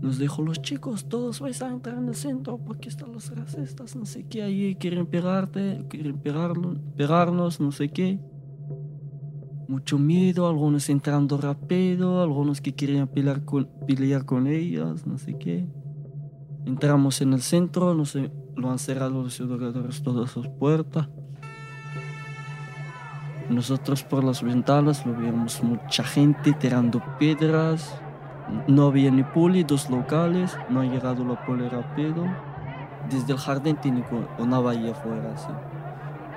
Nos 0.00 0.18
dijo, 0.18 0.42
los 0.42 0.60
chicos, 0.60 1.08
todos 1.08 1.40
vais 1.40 1.62
a 1.62 1.68
entrar 1.70 1.96
en 1.98 2.08
el 2.08 2.14
centro 2.14 2.58
porque 2.58 2.88
están 2.88 3.12
los 3.12 3.34
racistas, 3.34 3.96
no 3.96 4.04
sé 4.04 4.24
qué, 4.28 4.42
allí 4.42 4.74
quieren 4.76 5.06
pegarte, 5.06 5.84
quieren 5.88 6.18
pegarlo- 6.22 6.78
pegarnos, 6.96 7.60
no 7.60 7.72
sé 7.72 7.88
qué. 7.88 8.20
Mucho 9.68 9.98
miedo, 9.98 10.46
algunos 10.46 10.88
entrando 10.90 11.38
rápido, 11.38 12.22
algunos 12.22 12.60
que 12.60 12.74
querían 12.74 13.08
pelear 13.08 13.44
con, 13.44 13.68
pelear 13.86 14.24
con 14.24 14.46
ellas, 14.46 15.06
no 15.06 15.18
sé 15.18 15.38
qué. 15.38 15.66
Entramos 16.66 17.20
en 17.20 17.32
el 17.32 17.40
centro, 17.40 17.94
no 17.94 18.04
sé, 18.04 18.30
lo 18.54 18.70
han 18.70 18.78
cerrado 18.78 19.22
los 19.22 19.40
educadores 19.40 20.02
todas 20.02 20.30
sus 20.30 20.46
puertas. 20.48 21.08
Nosotros 23.48 24.02
por 24.02 24.24
las 24.24 24.42
ventanas 24.42 25.06
lo 25.06 25.14
vimos 25.14 25.62
mucha 25.62 26.02
gente 26.02 26.52
tirando 26.52 27.00
piedras. 27.18 28.00
No 28.66 28.86
había 28.86 29.10
ni 29.10 29.22
poli, 29.22 29.62
dos 29.62 29.88
locales, 29.88 30.58
no 30.68 30.80
ha 30.80 30.84
llegado 30.84 31.24
la 31.24 31.44
poli 31.46 31.68
rápido. 31.68 32.24
Desde 33.08 33.32
el 33.32 33.38
jardín 33.38 33.76
tiene 33.76 34.04
una 34.38 34.58
valla 34.58 34.92
afuera, 34.92 35.32
así. 35.34 35.48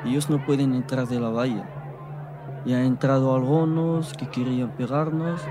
Ellos 0.05 0.29
no 0.29 0.45
pueden 0.45 0.75
entrar 0.75 1.07
de 1.07 1.19
la 1.19 1.29
valla. 1.29 1.67
Y 2.65 2.73
han 2.73 2.81
entrado 2.81 3.35
algunos 3.35 4.13
que 4.13 4.27
querían 4.27 4.71
pegarnos. 4.77 5.41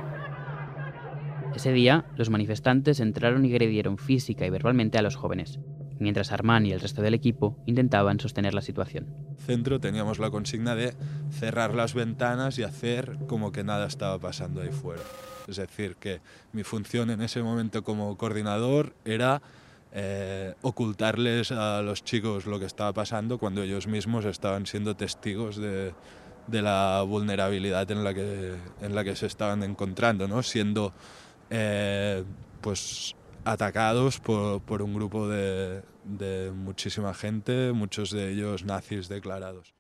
Ese 1.57 1.73
día, 1.73 2.05
los 2.17 2.31
manifestantes 2.31 3.01
entraron 3.01 3.45
y 3.45 3.51
agredieron 3.51 3.99
física 3.99 4.47
y 4.47 4.51
verbalmente 4.51 4.97
a 4.99 5.03
los 5.03 5.17
jóvenes, 5.17 5.59
mientras 5.99 6.33
Armán 6.33 6.67
y 6.67 6.73
el 6.73 6.81
resto 6.81 7.03
del 7.03 7.15
equipo 7.15 7.57
intentaban 7.67 8.21
sostener 8.21 8.55
la 8.55 8.63
situación. 8.63 9.07
centro 9.45 9.81
teníamos 9.81 10.19
la 10.19 10.31
consigna 10.31 10.75
de 10.75 10.95
cerrar 11.31 11.75
las 11.75 11.95
ventanas 11.95 12.59
y 12.59 12.63
hacer 12.63 13.19
como 13.27 13.53
que 13.53 13.65
nada 13.65 13.87
estaba 13.87 14.19
pasando 14.19 14.61
ahí 14.61 14.71
fuera. 14.71 15.03
Es 15.47 15.57
decir, 15.57 15.97
que 15.97 16.21
mi 16.53 16.63
función 16.63 17.11
en 17.11 17.23
ese 17.23 17.43
momento 17.43 17.83
como 17.83 18.17
coordinador 18.19 18.95
era 19.05 19.41
eh, 19.93 20.55
ocultarles 20.61 21.51
a 21.53 21.81
los 21.81 22.05
chicos 22.05 22.45
lo 22.45 22.59
que 22.61 22.67
estaba 22.67 22.93
pasando 22.93 23.39
cuando 23.39 23.63
ellos 23.63 23.87
mismos 23.87 24.27
estaban 24.27 24.67
siendo 24.67 24.95
testigos 24.95 25.57
de, 25.57 25.95
de 26.49 26.63
la 26.63 27.03
vulnerabilidad 27.07 27.91
en 27.91 28.05
la 28.05 28.13
que, 28.13 28.57
en 28.81 28.95
la 28.95 29.05
que 29.05 29.15
se 29.17 29.27
estaban 29.27 29.63
encontrando, 29.63 30.27
¿no? 30.29 30.43
siendo 30.43 30.93
eh, 31.51 32.25
pues 32.61 33.15
atacados 33.51 34.21
por, 34.21 34.63
por 34.63 34.83
un 34.83 34.95
grupo 34.95 35.29
de, 35.29 35.83
de 36.05 36.51
muchísima 36.53 37.15
gente, 37.15 37.73
muchos 37.73 38.11
de 38.11 38.33
ellos 38.33 38.65
nazis 38.65 39.09
declarados. 39.09 39.75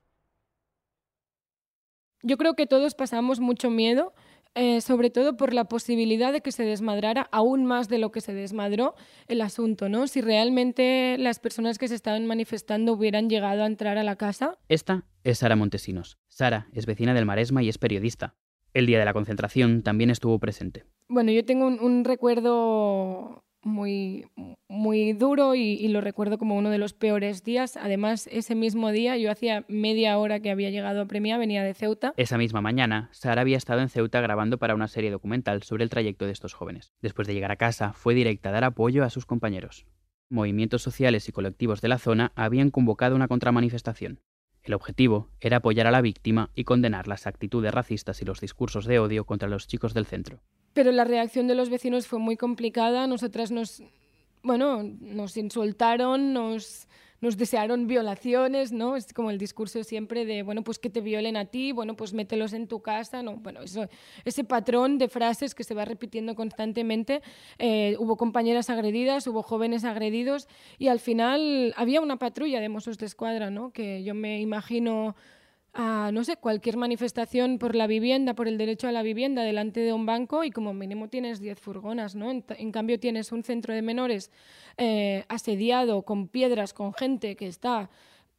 Yo 2.23 2.37
creo 2.37 2.55
que 2.55 2.67
todos 2.67 2.95
pasamos 2.95 3.39
mucho 3.39 3.71
miedo, 3.71 4.13
eh, 4.55 4.81
sobre 4.81 5.11
todo 5.11 5.37
por 5.37 5.55
la 5.55 5.67
posibilidad 5.67 6.33
de 6.33 6.41
que 6.41 6.51
se 6.51 6.65
desmadrara 6.65 7.29
aún 7.31 7.65
más 7.65 7.89
de 7.89 7.99
lo 7.99 8.11
que 8.11 8.21
se 8.21 8.35
desmadró 8.35 8.95
el 9.29 9.41
asunto, 9.41 9.89
¿no? 9.89 10.09
Si 10.09 10.21
realmente 10.21 11.17
las 11.19 11.39
personas 11.39 11.79
que 11.79 11.87
se 11.87 11.95
estaban 11.95 12.27
manifestando 12.27 12.95
hubieran 12.95 13.31
llegado 13.31 13.63
a 13.63 13.67
entrar 13.67 13.99
a 13.99 14.03
la 14.03 14.17
casa. 14.17 14.59
Esta 14.69 15.05
es 15.23 15.39
Sara 15.39 15.55
Montesinos. 15.55 16.19
Sara 16.29 16.69
es 16.73 16.87
vecina 16.87 17.15
del 17.15 17.27
Maresma 17.27 17.63
y 17.63 17.69
es 17.69 17.79
periodista. 17.79 18.35
El 18.75 18.87
día 18.87 18.99
de 18.99 19.05
la 19.05 19.13
concentración 19.13 19.83
también 19.83 20.11
estuvo 20.11 20.39
presente. 20.41 20.85
Bueno, 21.09 21.31
yo 21.31 21.45
tengo 21.45 21.67
un, 21.67 21.79
un 21.81 22.05
recuerdo 22.05 23.45
muy, 23.63 24.27
muy 24.69 25.13
duro 25.13 25.55
y, 25.55 25.75
y 25.75 25.89
lo 25.89 26.01
recuerdo 26.01 26.39
como 26.39 26.57
uno 26.57 26.71
de 26.71 26.79
los 26.79 26.93
peores 26.93 27.43
días. 27.45 27.77
Además, 27.77 28.29
ese 28.33 28.55
mismo 28.55 28.91
día, 28.91 29.17
yo 29.17 29.31
hacía 29.31 29.65
media 29.69 30.19
hora 30.19 30.41
que 30.41 30.51
había 30.51 30.71
llegado 30.71 31.01
a 31.01 31.07
Premia, 31.07 31.39
venía 31.39 31.63
de 31.63 31.75
Ceuta. 31.75 32.15
Esa 32.17 32.39
misma 32.39 32.61
mañana, 32.61 33.09
Sara 33.13 33.43
había 33.43 33.57
estado 33.57 33.81
en 33.81 33.89
Ceuta 33.89 34.21
grabando 34.21 34.59
para 34.59 34.75
una 34.75 34.89
serie 34.89 35.11
documental 35.11 35.63
sobre 35.63 35.85
el 35.85 35.91
trayecto 35.91 36.27
de 36.27 36.33
estos 36.33 36.55
jóvenes. 36.55 36.93
Después 37.03 37.27
de 37.29 37.35
llegar 37.35 37.51
a 37.51 37.57
casa, 37.57 37.93
fue 37.93 38.15
directa 38.15 38.49
a 38.51 38.53
dar 38.53 38.65
apoyo 38.65 39.05
a 39.05 39.11
sus 39.11 39.27
compañeros. 39.27 39.87
Movimientos 40.31 40.83
sociales 40.83 41.29
y 41.29 41.33
colectivos 41.33 41.81
de 41.81 41.89
la 41.89 41.99
zona 41.99 42.33
habían 42.35 42.71
convocado 42.71 43.17
una 43.17 43.29
contramanifestación. 43.29 44.21
El 44.69 44.75
objetivo 44.75 45.31
era 45.41 45.57
apoyar 45.57 45.87
a 45.87 45.91
la 45.91 46.03
víctima 46.03 46.51
y 46.55 46.65
condenar 46.65 47.09
las 47.09 47.27
actitudes 47.27 47.73
racistas 47.73 48.21
y 48.21 48.27
los 48.27 48.39
discursos 48.39 48.85
de 48.85 48.99
odio 48.99 49.25
contra 49.25 49.49
los 49.49 49.67
chicos 49.67 49.95
del 49.95 50.05
centro. 50.05 50.41
Pero 50.75 50.93
la 50.93 51.05
reacción 51.05 51.47
de 51.47 51.55
los 51.55 51.71
vecinos 51.71 52.07
fue 52.07 52.19
muy 52.19 52.37
complicada. 52.37 53.07
Nosotras 53.07 53.51
nos, 53.51 53.83
bueno, 54.43 54.83
nos 54.83 55.39
insultaron, 55.39 56.35
nos, 56.35 56.87
nos 57.21 57.37
desearon 57.37 57.87
violaciones, 57.87 58.73
¿no? 58.73 58.97
Es 58.97 59.13
como 59.13 59.31
el 59.31 59.39
discurso 59.39 59.83
siempre 59.85 60.25
de, 60.25 60.43
bueno, 60.43 60.63
pues 60.63 60.79
que 60.79 60.91
te 60.91 61.01
violen 61.01 61.37
a 61.37 61.47
ti, 61.47 61.73
bueno, 61.73 61.97
pues 61.97 62.13
mételos 62.13 62.53
en 62.53 62.69
tu 62.69 62.81
casa, 62.81 63.23
¿no? 63.23 63.37
Bueno, 63.37 63.63
eso, 63.63 63.89
ese 64.25 64.45
patrón 64.45 64.99
de 64.99 65.09
frases 65.09 65.55
que 65.55 65.65
se 65.65 65.75
va 65.75 65.85
repitiendo 65.85 66.35
constantemente. 66.35 67.23
Eh, 67.59 67.97
hubo 67.99 68.17
compañeras 68.17 68.71
agredidas, 68.71 69.27
hubo 69.27 69.43
jóvenes 69.43 69.85
agredidos 69.85 70.49
y 70.79 70.89
al 70.89 71.01
final 71.01 71.75
había 71.77 72.01
una 72.01 72.19
patrulla 72.19 72.61
de 72.61 72.69
Mossos 72.69 72.99
de 72.99 73.07
Escuadra, 73.07 73.51
¿no? 73.51 73.71
Que 73.71 74.03
yo 74.05 74.15
me 74.15 74.41
imagino 74.41 75.17
a, 75.75 76.11
no 76.13 76.25
sé, 76.25 76.37
cualquier 76.37 76.77
manifestación 76.77 77.59
por 77.59 77.75
la 77.75 77.87
vivienda, 77.87 78.35
por 78.35 78.49
el 78.49 78.59
derecho 78.59 78.89
a 78.89 78.93
la 78.93 79.03
vivienda 79.03 79.43
delante 79.43 79.81
de 79.81 79.93
un 79.93 80.07
banco 80.07 80.45
y 80.45 80.51
como 80.51 80.75
mínimo 80.75 81.09
tienes 81.09 81.41
10 81.41 81.61
furgonas, 81.61 82.15
¿no? 82.15 82.31
En, 82.31 82.73
cambio 82.73 82.99
tienes 82.99 83.33
un 83.33 83.45
centro 83.45 83.75
de 83.75 83.83
menores 83.83 84.31
eh, 84.77 85.25
asediado 85.29 86.03
con 86.03 86.29
piedras, 86.29 86.73
con 86.75 86.95
gente 86.95 87.37
que 87.37 87.47
está 87.47 87.91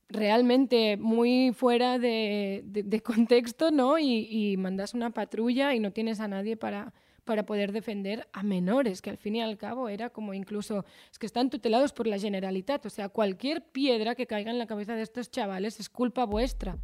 realmente 0.09 0.97
muy 0.97 1.53
fuera 1.53 1.99
de 1.99 3.01
contexto, 3.03 3.71
¿no? 3.71 3.99
Y, 3.99 4.27
y 4.29 4.57
mandas 4.57 4.93
una 4.93 5.11
patrulla 5.11 5.73
y 5.75 5.79
no 5.79 5.91
tienes 5.91 6.19
a 6.19 6.27
nadie 6.27 6.57
para, 6.57 6.93
para 7.29 7.45
poder 7.45 7.71
defender 7.73 8.27
a 8.33 8.41
menores, 8.41 9.03
que 9.03 9.11
al 9.11 9.17
fin 9.19 9.35
y 9.35 9.41
al 9.43 9.55
cabo 9.55 9.87
era 9.87 10.09
como 10.09 10.33
incluso, 10.33 10.83
es 11.11 11.19
que 11.19 11.27
están 11.27 11.51
tutelados 11.51 11.93
por 11.93 12.07
la 12.07 12.17
Generalitat, 12.17 12.83
o 12.87 12.89
sea, 12.89 13.07
cualquier 13.07 13.61
piedra 13.61 14.15
que 14.15 14.25
caiga 14.25 14.49
en 14.49 14.57
la 14.57 14.65
cabeza 14.65 14.95
de 14.95 15.03
estos 15.03 15.29
chavales 15.29 15.79
es 15.79 15.89
culpa 15.89 16.25
vuestra. 16.25 16.79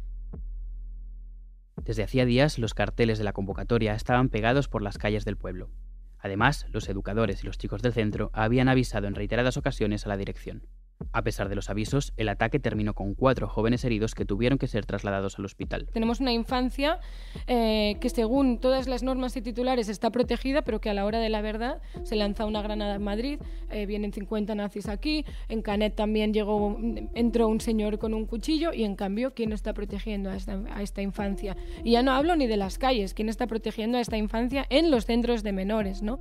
Desde 1.84 2.02
hacía 2.02 2.24
días 2.24 2.58
los 2.58 2.74
carteles 2.74 3.18
de 3.18 3.24
la 3.24 3.32
convocatoria 3.32 3.94
estaban 3.94 4.28
pegados 4.28 4.68
por 4.68 4.82
las 4.82 4.98
calles 4.98 5.24
del 5.24 5.36
pueblo. 5.36 5.70
Además, 6.18 6.66
los 6.70 6.88
educadores 6.88 7.42
y 7.42 7.46
los 7.46 7.58
chicos 7.58 7.82
del 7.82 7.92
centro 7.92 8.30
habían 8.32 8.68
avisado 8.68 9.06
en 9.06 9.14
reiteradas 9.14 9.56
ocasiones 9.56 10.06
a 10.06 10.08
la 10.08 10.16
dirección. 10.16 10.66
A 11.12 11.22
pesar 11.22 11.48
de 11.48 11.54
los 11.54 11.70
avisos, 11.70 12.12
el 12.16 12.28
ataque 12.28 12.58
terminó 12.58 12.94
con 12.94 13.14
cuatro 13.14 13.48
jóvenes 13.48 13.84
heridos 13.84 14.14
que 14.14 14.24
tuvieron 14.24 14.58
que 14.58 14.66
ser 14.66 14.86
trasladados 14.86 15.38
al 15.38 15.44
hospital. 15.44 15.88
Tenemos 15.92 16.20
una 16.20 16.32
infancia 16.32 17.00
eh, 17.46 17.96
que 18.00 18.08
según 18.10 18.58
todas 18.60 18.88
las 18.88 19.02
normas 19.02 19.36
y 19.36 19.42
titulares 19.42 19.88
está 19.88 20.10
protegida, 20.10 20.62
pero 20.62 20.80
que 20.80 20.90
a 20.90 20.94
la 20.94 21.04
hora 21.04 21.18
de 21.18 21.28
la 21.28 21.40
verdad 21.40 21.80
se 22.02 22.16
lanza 22.16 22.46
una 22.46 22.62
granada 22.62 22.94
en 22.96 23.02
Madrid, 23.02 23.38
eh, 23.70 23.86
vienen 23.86 24.12
50 24.12 24.54
nazis 24.54 24.88
aquí, 24.88 25.24
en 25.48 25.62
Canet 25.62 25.94
también 25.94 26.32
llegó, 26.32 26.78
entró 27.14 27.48
un 27.48 27.60
señor 27.60 27.98
con 27.98 28.14
un 28.14 28.26
cuchillo 28.26 28.72
y 28.72 28.84
en 28.84 28.96
cambio, 28.96 29.34
¿quién 29.34 29.52
está 29.52 29.72
protegiendo 29.74 30.30
a 30.30 30.36
esta, 30.36 30.60
a 30.70 30.82
esta 30.82 31.02
infancia? 31.02 31.56
Y 31.84 31.92
ya 31.92 32.02
no 32.02 32.12
hablo 32.12 32.36
ni 32.36 32.46
de 32.46 32.56
las 32.56 32.78
calles, 32.78 33.14
¿quién 33.14 33.28
está 33.28 33.46
protegiendo 33.46 33.98
a 33.98 34.00
esta 34.00 34.16
infancia 34.16 34.66
en 34.70 34.90
los 34.90 35.06
centros 35.06 35.42
de 35.42 35.52
menores, 35.52 36.02
no? 36.02 36.18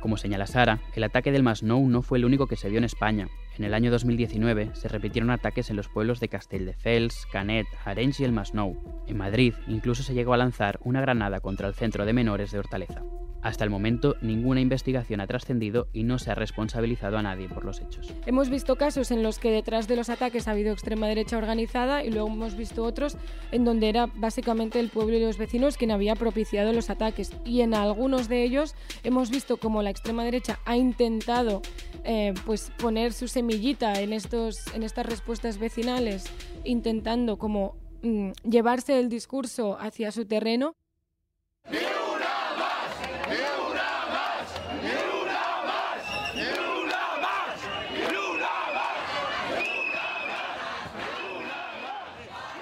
Como 0.00 0.16
señala 0.16 0.46
Sara, 0.46 0.80
el 0.94 1.04
ataque 1.04 1.30
del 1.30 1.42
Masnou 1.42 1.86
no 1.86 2.00
fue 2.00 2.16
el 2.16 2.24
único 2.24 2.46
que 2.46 2.56
se 2.56 2.70
dio 2.70 2.78
en 2.78 2.84
España. 2.84 3.28
En 3.60 3.64
el 3.64 3.74
año 3.74 3.90
2019 3.90 4.70
se 4.72 4.88
repitieron 4.88 5.28
ataques 5.28 5.68
en 5.68 5.76
los 5.76 5.86
pueblos 5.86 6.18
de 6.18 6.30
Castelldefels, 6.30 7.26
Canet, 7.30 7.66
Arenys 7.84 8.18
y 8.18 8.24
el 8.24 8.32
Masnou. 8.32 8.74
En 9.06 9.18
Madrid 9.18 9.52
incluso 9.68 10.02
se 10.02 10.14
llegó 10.14 10.32
a 10.32 10.38
lanzar 10.38 10.80
una 10.82 11.02
granada 11.02 11.40
contra 11.40 11.68
el 11.68 11.74
centro 11.74 12.06
de 12.06 12.14
menores 12.14 12.52
de 12.52 12.58
Hortaleza. 12.58 13.02
Hasta 13.42 13.64
el 13.64 13.70
momento, 13.70 14.16
ninguna 14.20 14.60
investigación 14.60 15.20
ha 15.20 15.26
trascendido 15.26 15.88
y 15.92 16.02
no 16.02 16.18
se 16.18 16.30
ha 16.30 16.34
responsabilizado 16.34 17.16
a 17.16 17.22
nadie 17.22 17.48
por 17.48 17.64
los 17.64 17.80
hechos. 17.80 18.12
Hemos 18.26 18.50
visto 18.50 18.76
casos 18.76 19.10
en 19.10 19.22
los 19.22 19.38
que 19.38 19.50
detrás 19.50 19.88
de 19.88 19.96
los 19.96 20.10
ataques 20.10 20.46
ha 20.46 20.50
habido 20.50 20.72
extrema 20.72 21.08
derecha 21.08 21.38
organizada 21.38 22.04
y 22.04 22.10
luego 22.10 22.28
hemos 22.28 22.56
visto 22.56 22.84
otros 22.84 23.16
en 23.50 23.64
donde 23.64 23.88
era 23.88 24.06
básicamente 24.14 24.78
el 24.78 24.90
pueblo 24.90 25.16
y 25.16 25.20
los 25.20 25.38
vecinos 25.38 25.76
quien 25.76 25.90
había 25.90 26.16
propiciado 26.16 26.72
los 26.72 26.90
ataques. 26.90 27.32
Y 27.44 27.62
en 27.62 27.74
algunos 27.74 28.28
de 28.28 28.42
ellos 28.42 28.74
hemos 29.04 29.30
visto 29.30 29.56
como 29.56 29.82
la 29.82 29.90
extrema 29.90 30.24
derecha 30.24 30.58
ha 30.66 30.76
intentado 30.76 31.62
eh, 32.04 32.34
pues 32.44 32.72
poner 32.78 33.12
su 33.12 33.28
semillita 33.28 34.00
en, 34.00 34.12
estos, 34.12 34.66
en 34.74 34.82
estas 34.82 35.06
respuestas 35.06 35.58
vecinales, 35.58 36.24
intentando 36.64 37.38
como 37.38 37.76
mm, 38.02 38.32
llevarse 38.44 38.98
el 38.98 39.08
discurso 39.08 39.78
hacia 39.78 40.12
su 40.12 40.26
terreno. 40.26 40.74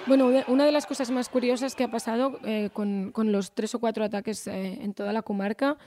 Bueno, 0.09 0.31
una 0.47 0.65
de 0.65 0.71
las 0.71 0.87
cosas 0.87 1.11
más 1.11 1.29
curiosas 1.29 1.75
que 1.75 1.83
ha 1.83 1.91
pasado 1.91 2.39
eh, 2.43 2.71
con, 2.73 3.11
con, 3.11 3.31
los 3.31 3.51
tres 3.53 3.75
o 3.75 3.79
cuatro 3.79 4.03
ataques 4.03 4.47
eh, 4.47 4.79
en 4.81 4.95
toda 4.95 5.13
la 5.13 5.21
comarca 5.21 5.77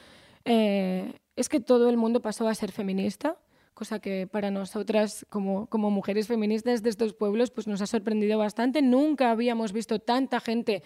eh, 0.45 1.13
es 1.35 1.49
que 1.49 1.59
todo 1.59 1.91
el 1.91 1.97
mundo 1.97 2.23
pasó 2.23 2.47
a 2.47 2.55
ser 2.55 2.71
feminista, 2.71 3.37
cosa 3.75 3.99
que 3.99 4.29
para 4.29 4.53
nosotras 4.53 5.27
como, 5.29 5.67
como 5.67 5.91
mujeres 5.91 6.29
feministas 6.29 6.85
de 6.85 6.91
estos 6.91 7.15
pueblos 7.15 7.51
pues 7.51 7.67
nos 7.67 7.83
ha 7.83 7.87
sorprendido 7.89 8.39
bastante. 8.39 8.81
Nunca 8.81 9.33
habíamos 9.33 9.73
visto 9.73 9.99
tanta 9.99 10.39
gente 10.39 10.85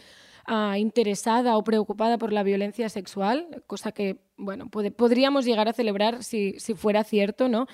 uh, 0.49 0.75
interesada 0.77 1.59
o 1.59 1.63
preocupada 1.63 2.17
por 2.17 2.33
la 2.33 2.43
violencia 2.43 2.89
sexual, 2.89 3.63
cosa 3.67 3.93
que 3.93 4.17
bueno, 4.39 4.71
pod 4.71 4.91
podríamos 4.93 5.45
llegar 5.45 5.69
a 5.69 5.75
celebrar 5.75 6.25
si, 6.25 6.55
si 6.59 6.73
fuera 6.73 7.05
cierto, 7.05 7.51
¿no? 7.51 7.67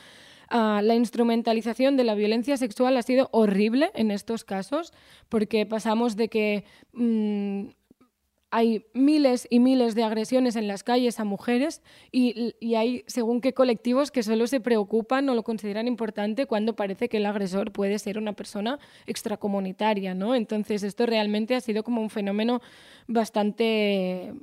Uh, 0.50 0.82
la 0.82 0.94
instrumentalización 0.94 1.96
de 1.96 2.04
la 2.04 2.14
violencia 2.14 2.56
sexual 2.56 2.96
ha 2.96 3.02
sido 3.02 3.28
horrible 3.32 3.90
en 3.94 4.10
estos 4.10 4.44
casos, 4.44 4.92
porque 5.28 5.66
pasamos 5.66 6.16
de 6.16 6.28
que 6.28 6.64
mmm, 6.92 7.68
hay 8.52 8.84
miles 8.92 9.48
y 9.48 9.60
miles 9.60 9.94
de 9.94 10.04
agresiones 10.04 10.56
en 10.56 10.68
las 10.68 10.84
calles 10.84 11.18
a 11.18 11.24
mujeres 11.24 11.80
y, 12.12 12.54
y, 12.60 12.74
hay 12.74 13.02
según 13.06 13.40
qué 13.40 13.54
colectivos 13.54 14.10
que 14.10 14.22
solo 14.22 14.46
se 14.46 14.60
preocupan 14.60 15.26
o 15.30 15.34
lo 15.34 15.42
consideran 15.42 15.88
importante 15.88 16.44
cuando 16.44 16.76
parece 16.76 17.08
que 17.08 17.16
el 17.16 17.24
agresor 17.24 17.72
puede 17.72 17.98
ser 17.98 18.18
una 18.18 18.34
persona 18.34 18.78
extracomunitaria, 19.06 20.14
¿no? 20.14 20.34
Entonces 20.34 20.82
esto 20.82 21.06
realmente 21.06 21.54
ha 21.54 21.62
sido 21.62 21.82
como 21.82 22.02
un 22.02 22.10
fenómeno 22.10 22.60
bastante 23.06 24.34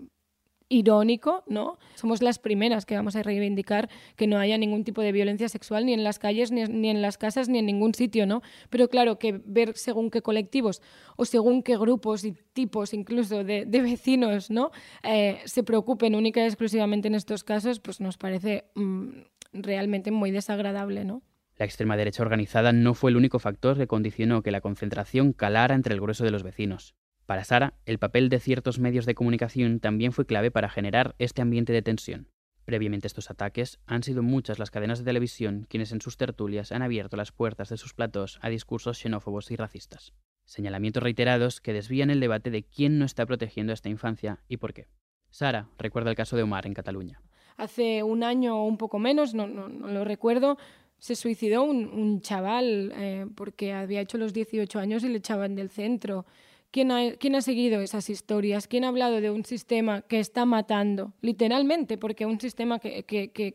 irónico, 0.70 1.44
¿no? 1.48 1.80
Somos 1.96 2.22
las 2.22 2.40
primeras 2.40 2.86
que 2.86 2.96
vamos 2.96 3.16
a 3.16 3.24
reivindicar 3.24 3.90
que 4.16 4.28
no 4.28 4.38
haya 4.38 4.58
ningún 4.58 4.84
tipo 4.84 5.02
de 5.02 5.12
violencia 5.12 5.50
sexual 5.50 5.86
ni 5.86 5.94
en 5.94 6.04
las 6.04 6.20
calles, 6.20 6.52
ni, 6.52 6.90
en 6.90 7.02
las 7.02 7.18
casas, 7.18 7.50
ni 7.50 7.58
en 7.58 7.66
ningún 7.66 7.96
sitio, 7.96 8.28
¿no? 8.28 8.42
Pero 8.70 8.88
claro, 8.88 9.18
que 9.18 9.42
ver 9.44 9.76
según 9.76 10.12
qué 10.12 10.22
colectivos 10.22 10.82
o 11.18 11.26
según 11.26 11.64
qué 11.64 11.78
grupos 11.78 12.24
y 12.24 12.34
tipos 12.54 12.94
incluso 12.94 13.44
de, 13.44 13.66
vecinos, 13.66 14.52
¿no? 14.52 14.72
Eh, 15.04 15.40
se 15.46 15.64
preocupen 15.64 16.16
única 16.16 16.42
y 16.42 16.46
exclusivamente 16.46 17.08
en 17.08 17.16
estos 17.16 17.44
casos, 17.44 17.80
pues 17.80 18.00
nos 18.00 18.18
parece 18.18 18.66
mmm, 18.76 19.10
realmente 19.52 20.12
muy 20.12 20.32
desagradable, 20.32 21.04
¿no? 21.04 21.24
La 21.58 21.66
extrema 21.66 21.98
derecha 21.98 22.24
organizada 22.24 22.72
no 22.72 22.94
fue 22.94 23.12
el 23.12 23.18
único 23.18 23.40
factor 23.40 23.78
que 23.78 23.88
condicionó 23.88 24.44
que 24.44 24.52
la 24.52 24.62
concentración 24.62 25.34
calara 25.34 25.76
entre 25.76 25.94
el 25.94 26.00
grueso 26.00 26.24
de 26.24 26.32
los 26.32 26.44
vecinos. 26.44 26.96
Para 27.30 27.44
Sara, 27.44 27.76
el 27.86 28.00
papel 28.00 28.30
de 28.30 28.40
ciertos 28.40 28.80
medios 28.80 29.06
de 29.06 29.14
comunicación 29.14 29.80
también 29.80 30.14
fue 30.14 30.26
clave 30.26 30.50
para 30.50 30.68
generar 30.68 31.14
este 31.20 31.44
ambiente 31.44 31.72
de 31.74 31.84
tensión. 31.84 32.28
Previamente 32.66 33.06
a 33.06 33.10
estos 33.10 33.30
ataques, 33.30 33.78
han 33.86 34.02
sido 34.02 34.24
muchas 34.24 34.58
las 34.58 34.72
cadenas 34.72 34.98
de 34.98 35.06
televisión 35.06 35.68
quienes 35.70 35.92
en 35.92 36.02
sus 36.02 36.18
tertulias 36.18 36.72
han 36.72 36.82
abierto 36.82 37.18
las 37.18 37.32
puertas 37.32 37.70
de 37.70 37.78
sus 37.78 37.94
platós 37.94 38.40
a 38.42 38.50
discursos 38.50 38.98
xenófobos 38.98 39.52
y 39.52 39.58
racistas. 39.58 40.16
Señalamientos 40.44 41.04
reiterados 41.04 41.62
que 41.62 41.72
desvían 41.72 42.10
el 42.10 42.20
debate 42.20 42.50
de 42.50 42.64
quién 42.64 42.98
no 42.98 43.06
está 43.06 43.28
protegiendo 43.28 43.74
a 43.74 43.76
esta 43.76 43.90
infancia 43.90 44.40
y 44.48 44.58
por 44.58 44.74
qué. 44.74 44.88
Sara 45.30 45.70
recuerda 45.78 46.10
el 46.10 46.16
caso 46.16 46.36
de 46.36 46.42
Omar 46.42 46.66
en 46.66 46.74
Cataluña. 46.74 47.22
Hace 47.58 48.02
un 48.02 48.24
año 48.24 48.58
o 48.58 48.66
un 48.66 48.80
poco 48.80 48.98
menos, 48.98 49.36
no, 49.36 49.46
no, 49.46 49.68
lo 49.70 50.04
recuerdo, 50.04 50.58
se 50.98 51.14
suicidó 51.14 51.62
un, 51.62 51.90
un 51.90 52.22
chaval 52.22 52.92
eh, 52.96 53.28
porque 53.36 53.72
había 53.72 54.02
hecho 54.02 54.18
los 54.18 54.34
18 54.34 54.80
años 54.80 55.04
y 55.04 55.10
le 55.10 55.20
echaban 55.20 55.54
del 55.54 55.70
centro. 55.70 56.26
¿Quién 56.72 56.92
ha, 56.92 57.14
¿Quién 57.14 57.36
ha, 57.36 57.42
seguido 57.42 57.82
esas 57.82 58.10
historias? 58.12 58.68
¿Quién 58.68 58.84
ha 58.84 58.90
hablado 58.90 59.22
de 59.22 59.32
un 59.32 59.44
sistema 59.44 60.02
que 60.04 60.20
está 60.20 60.46
matando? 60.46 61.14
Literalmente, 61.22 61.98
porque 61.98 62.28
un 62.28 62.40
sistema 62.40 62.78
que, 62.78 63.06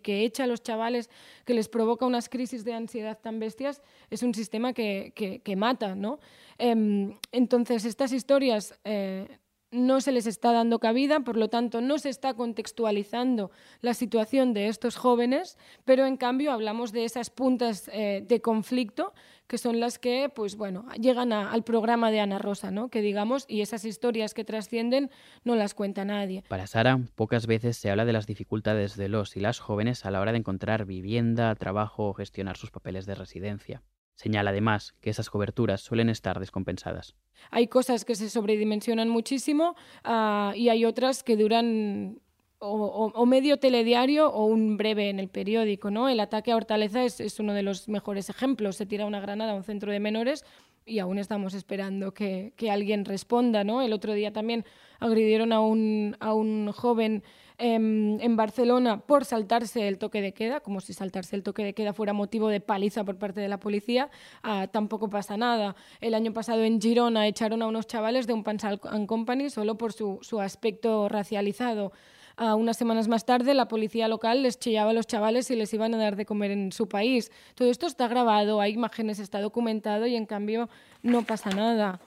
echa 0.04 0.44
a 0.44 0.46
los 0.48 0.62
chavales, 0.62 1.10
que 1.44 1.54
les 1.54 1.68
provoca 1.68 2.06
unas 2.06 2.28
crisis 2.28 2.64
de 2.64 2.72
ansiedad 2.72 3.18
tan 3.20 3.38
bestias, 3.38 3.82
es 4.10 4.24
un 4.24 4.34
sistema 4.34 4.72
que, 4.72 5.54
mata, 5.56 5.94
¿no? 5.94 6.18
Eh, 6.58 7.14
entonces, 7.30 7.84
estas 7.84 8.12
historias 8.12 8.78
eh, 8.82 9.28
no 9.74 10.00
se 10.00 10.12
les 10.12 10.26
está 10.26 10.52
dando 10.52 10.78
cabida, 10.78 11.20
por 11.20 11.36
lo 11.36 11.48
tanto 11.48 11.80
no 11.80 11.98
se 11.98 12.08
está 12.08 12.34
contextualizando 12.34 13.50
la 13.80 13.94
situación 13.94 14.54
de 14.54 14.68
estos 14.68 14.96
jóvenes, 14.96 15.58
pero 15.84 16.06
en 16.06 16.16
cambio 16.16 16.52
hablamos 16.52 16.92
de 16.92 17.04
esas 17.04 17.30
puntas 17.30 17.90
eh, 17.92 18.24
de 18.26 18.40
conflicto 18.40 19.12
que 19.46 19.58
son 19.58 19.80
las 19.80 19.98
que 19.98 20.30
pues 20.34 20.56
bueno, 20.56 20.86
llegan 20.98 21.32
al 21.32 21.64
programa 21.64 22.10
de 22.10 22.20
Ana 22.20 22.38
Rosa, 22.38 22.70
¿no? 22.70 22.88
Que 22.88 23.02
digamos 23.02 23.44
y 23.48 23.60
esas 23.60 23.84
historias 23.84 24.32
que 24.34 24.44
trascienden 24.44 25.10
no 25.44 25.54
las 25.54 25.74
cuenta 25.74 26.04
nadie. 26.04 26.44
Para 26.48 26.66
Sara, 26.66 26.98
pocas 27.14 27.46
veces 27.46 27.76
se 27.76 27.90
habla 27.90 28.04
de 28.04 28.12
las 28.12 28.26
dificultades 28.26 28.96
de 28.96 29.08
los 29.08 29.36
y 29.36 29.40
las 29.40 29.58
jóvenes 29.58 30.06
a 30.06 30.10
la 30.10 30.20
hora 30.20 30.32
de 30.32 30.38
encontrar 30.38 30.86
vivienda, 30.86 31.54
trabajo 31.56 32.08
o 32.08 32.14
gestionar 32.14 32.56
sus 32.56 32.70
papeles 32.70 33.06
de 33.06 33.14
residencia. 33.14 33.82
Señala 34.14 34.50
además 34.50 34.94
que 35.00 35.10
esas 35.10 35.28
coberturas 35.28 35.80
suelen 35.80 36.08
estar 36.08 36.38
descompensadas. 36.38 37.14
Hay 37.50 37.66
cosas 37.66 38.04
que 38.04 38.14
se 38.14 38.30
sobredimensionan 38.30 39.08
muchísimo 39.08 39.74
uh, 40.04 40.54
y 40.54 40.68
hay 40.68 40.84
otras 40.84 41.22
que 41.22 41.36
duran 41.36 42.20
o, 42.66 43.26
medio 43.26 43.58
telediario 43.58 44.28
o 44.28 44.46
un 44.46 44.76
breve 44.76 45.10
en 45.10 45.18
el 45.18 45.28
periódico. 45.28 45.90
¿no? 45.90 46.08
El 46.08 46.20
ataque 46.20 46.52
a 46.52 46.56
Hortaleza 46.56 47.04
es, 47.04 47.20
es, 47.20 47.38
uno 47.40 47.52
de 47.52 47.62
los 47.62 47.88
mejores 47.88 48.30
ejemplos. 48.30 48.76
Se 48.76 48.86
tira 48.86 49.06
una 49.06 49.20
granada 49.20 49.52
a 49.52 49.54
un 49.54 49.64
centro 49.64 49.92
de 49.92 50.00
menores 50.00 50.44
y 50.86 50.98
aún 50.98 51.18
estamos 51.18 51.54
esperando 51.54 52.14
que, 52.14 52.52
que 52.56 52.70
alguien 52.70 53.04
responda. 53.04 53.64
¿no? 53.64 53.82
El 53.82 53.92
otro 53.92 54.14
día 54.14 54.32
también 54.32 54.64
agredieron 55.00 55.52
a 55.52 55.60
un, 55.60 56.16
a 56.20 56.32
un 56.32 56.72
joven 56.72 57.22
en, 57.58 58.18
en, 58.20 58.36
Barcelona 58.36 59.00
por 59.00 59.24
saltarse 59.24 59.86
el 59.86 59.98
toque 59.98 60.20
de 60.20 60.32
queda, 60.32 60.60
como 60.60 60.80
si 60.80 60.92
saltarse 60.92 61.36
el 61.36 61.42
toque 61.42 61.64
de 61.64 61.74
queda 61.74 61.92
fuera 61.92 62.12
motivo 62.12 62.48
de 62.48 62.60
paliza 62.60 63.04
por 63.04 63.16
parte 63.16 63.40
de 63.40 63.48
la 63.48 63.58
policía, 63.58 64.10
uh, 64.44 64.66
tampoco 64.68 65.08
pasa 65.08 65.36
nada. 65.36 65.76
El 66.00 66.14
año 66.14 66.32
pasado 66.32 66.62
en 66.64 66.80
Girona 66.80 67.26
echaron 67.26 67.62
a 67.62 67.66
unos 67.66 67.86
chavales 67.86 68.26
de 68.26 68.32
un 68.32 68.42
Pansal 68.42 68.80
and 68.84 69.06
Company 69.06 69.50
solo 69.50 69.76
por 69.76 69.92
su, 69.92 70.18
su 70.22 70.40
aspecto 70.40 71.08
racializado. 71.08 71.92
Uh, 72.36 72.56
unas 72.56 72.76
semanas 72.76 73.06
más 73.06 73.24
tarde, 73.24 73.54
la 73.54 73.68
policía 73.68 74.08
local 74.08 74.42
les 74.42 74.58
chillaba 74.58 74.90
a 74.90 74.92
los 74.92 75.06
chavales 75.06 75.48
y 75.52 75.56
les 75.56 75.72
iban 75.72 75.94
a 75.94 75.98
dar 75.98 76.16
de 76.16 76.26
comer 76.26 76.50
en 76.50 76.72
su 76.72 76.88
país. 76.88 77.30
Todo 77.54 77.70
esto 77.70 77.86
está 77.86 78.08
grabado, 78.08 78.60
hay 78.60 78.72
imágenes, 78.72 79.20
está 79.20 79.40
documentado 79.40 80.06
y 80.06 80.16
en 80.16 80.26
cambio 80.26 80.68
no 81.02 81.22
pasa 81.22 81.50
nada. 81.50 82.00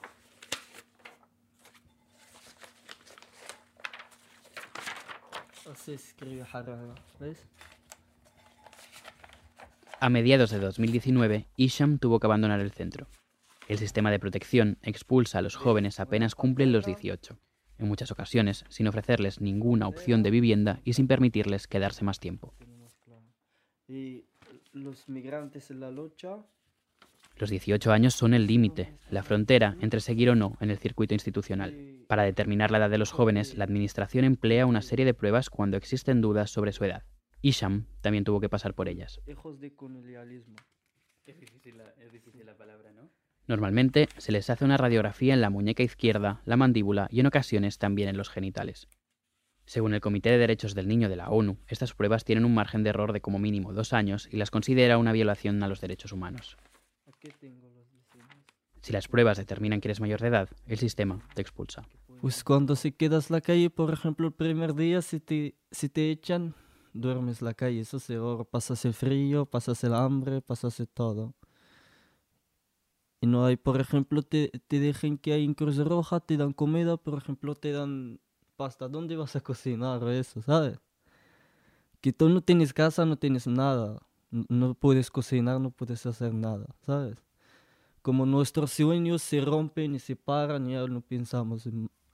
Se 5.88 5.94
escribe 5.94 6.44
Harara, 6.52 6.96
¿ves? 7.18 7.48
A 10.02 10.10
mediados 10.10 10.50
de 10.50 10.60
2019, 10.60 11.48
Isham 11.56 11.98
tuvo 11.98 12.20
que 12.20 12.28
abandonar 12.28 12.60
el 12.60 12.72
centro. 12.72 13.08
El 13.70 13.78
sistema 13.78 14.12
de 14.12 14.20
protección 14.20 14.80
expulsa 14.82 15.40
a 15.40 15.42
los 15.42 15.56
jóvenes 15.56 16.02
apenas 16.02 16.36
cumplen 16.36 16.74
los 16.74 16.86
18, 16.86 17.40
en 17.78 17.88
muchas 17.88 18.12
ocasiones 18.12 18.66
sin 18.68 18.90
ofrecerles 18.90 19.40
ninguna 19.40 19.88
opción 19.88 20.24
de 20.24 20.32
vivienda 20.32 20.82
y 20.84 20.92
sin 20.92 21.08
permitirles 21.08 21.68
quedarse 21.68 22.04
más 22.04 22.20
tiempo. 22.20 22.54
Y 23.88 24.26
los 24.74 25.08
migrantes 25.08 25.72
en 25.72 25.80
la 25.80 25.90
lucha 25.90 26.46
los 27.40 27.50
18 27.50 27.92
años 27.92 28.14
son 28.14 28.34
el 28.34 28.48
límite, 28.48 28.98
la 29.10 29.24
frontera 29.24 29.76
entre 29.82 30.00
seguir 30.00 30.30
o 30.30 30.36
no 30.36 30.58
en 30.60 30.72
el 30.72 30.78
circuito 30.78 31.14
institucional. 31.14 31.76
Para 32.08 32.24
determinar 32.24 32.72
la 32.72 32.80
edad 32.80 32.90
de 32.90 32.98
los 32.98 33.12
jóvenes, 33.12 33.56
la 33.58 33.64
Administración 33.64 34.26
emplea 34.26 34.66
una 34.66 34.82
serie 34.82 35.06
de 35.06 35.14
pruebas 35.14 35.50
cuando 35.50 35.78
existen 35.78 36.22
dudas 36.22 36.50
sobre 36.50 36.72
su 36.72 36.84
edad. 36.86 37.04
Isham 37.42 37.86
también 38.02 38.24
tuvo 38.24 38.40
que 38.40 38.50
pasar 38.50 38.74
por 38.74 38.90
ellas. 38.90 39.22
Normalmente 43.48 44.10
se 44.18 44.32
les 44.32 44.50
hace 44.50 44.66
una 44.66 44.78
radiografía 44.78 45.34
en 45.34 45.42
la 45.42 45.50
muñeca 45.50 45.84
izquierda, 45.84 46.42
la 46.46 46.58
mandíbula 46.58 47.08
y 47.12 47.22
en 47.22 47.28
ocasiones 47.28 47.78
también 47.78 48.10
en 48.10 48.18
los 48.18 48.30
genitales. 48.30 48.88
Según 49.66 49.94
el 49.94 50.02
Comité 50.02 50.30
de 50.32 50.38
Derechos 50.38 50.76
del 50.76 50.88
Niño 50.88 51.10
de 51.10 51.18
la 51.18 51.30
ONU, 51.30 51.58
estas 51.68 51.94
pruebas 51.94 52.24
tienen 52.24 52.46
un 52.46 52.54
margen 52.54 52.84
de 52.84 52.90
error 52.90 53.12
de 53.12 53.20
como 53.22 53.38
mínimo 53.38 53.74
dos 53.74 53.92
años 53.92 54.28
y 54.32 54.38
las 54.38 54.52
considera 54.52 54.98
una 54.98 55.12
violación 55.12 55.62
a 55.62 55.68
los 55.68 55.82
derechos 55.82 56.14
humanos. 56.14 56.58
Si 58.82 58.94
las 58.94 59.08
pruebas 59.08 59.38
determinan 59.38 59.82
que 59.82 59.90
eres 59.90 60.00
mayor 60.00 60.22
de 60.22 60.28
edad, 60.28 60.50
el 60.66 60.78
sistema 60.78 61.20
te 61.34 61.42
expulsa. 61.42 61.88
Pues 62.22 62.44
cuando 62.44 62.76
se 62.76 62.96
quedas 62.96 63.30
la 63.30 63.42
calle, 63.42 63.70
por 63.70 63.92
ejemplo, 63.92 64.28
el 64.28 64.34
primer 64.34 64.74
día, 64.74 65.02
si 65.02 65.20
te, 65.20 65.56
si 65.72 65.90
te 65.90 66.10
echan, 66.10 66.56
duermes 66.94 67.42
la 67.42 67.54
calle, 67.54 67.82
eso 67.82 68.00
seguro. 68.00 68.46
Pasas 68.46 68.86
el 68.86 68.94
frío, 68.94 69.46
pasas 69.46 69.84
el 69.84 69.94
hambre, 69.94 70.42
pasas 70.42 70.82
todo. 70.94 71.36
Y 73.20 73.28
no 73.28 73.46
hay, 73.46 73.58
por 73.58 73.80
ejemplo, 73.82 74.22
te, 74.22 74.52
te 74.68 74.80
dejan 74.80 75.18
que 75.18 75.34
hay 75.34 75.44
en 75.44 75.54
Cruz 75.54 75.78
Roja, 75.78 76.20
te 76.20 76.38
dan 76.38 76.54
comida, 76.54 76.98
por 76.98 77.18
ejemplo, 77.18 77.56
te 77.56 77.72
dan 77.72 78.20
pasta. 78.56 78.88
¿Dónde 78.88 79.16
vas 79.16 79.36
a 79.36 79.42
cocinar 79.42 80.08
eso, 80.10 80.42
sabes? 80.42 80.80
Que 82.02 82.14
tú 82.14 82.30
no 82.30 82.42
tienes 82.42 82.74
casa, 82.74 83.06
no 83.06 83.18
tienes 83.18 83.48
nada. 83.48 84.07
No 84.30 84.74
puedes 84.74 85.10
cocinar, 85.10 85.62
no 85.62 85.72
puedes 85.72 86.06
hacer 86.06 86.34
nada, 86.34 86.66
¿sabes? 86.82 87.24
Como 88.02 88.26
nuestros 88.26 88.72
sueños 88.72 89.22
se 89.22 89.42
rompen 89.42 89.96
y 89.96 90.00
se 90.00 90.16
paran, 90.16 90.68
ya 90.68 90.86
no 90.88 91.02
pensamos 91.02 91.68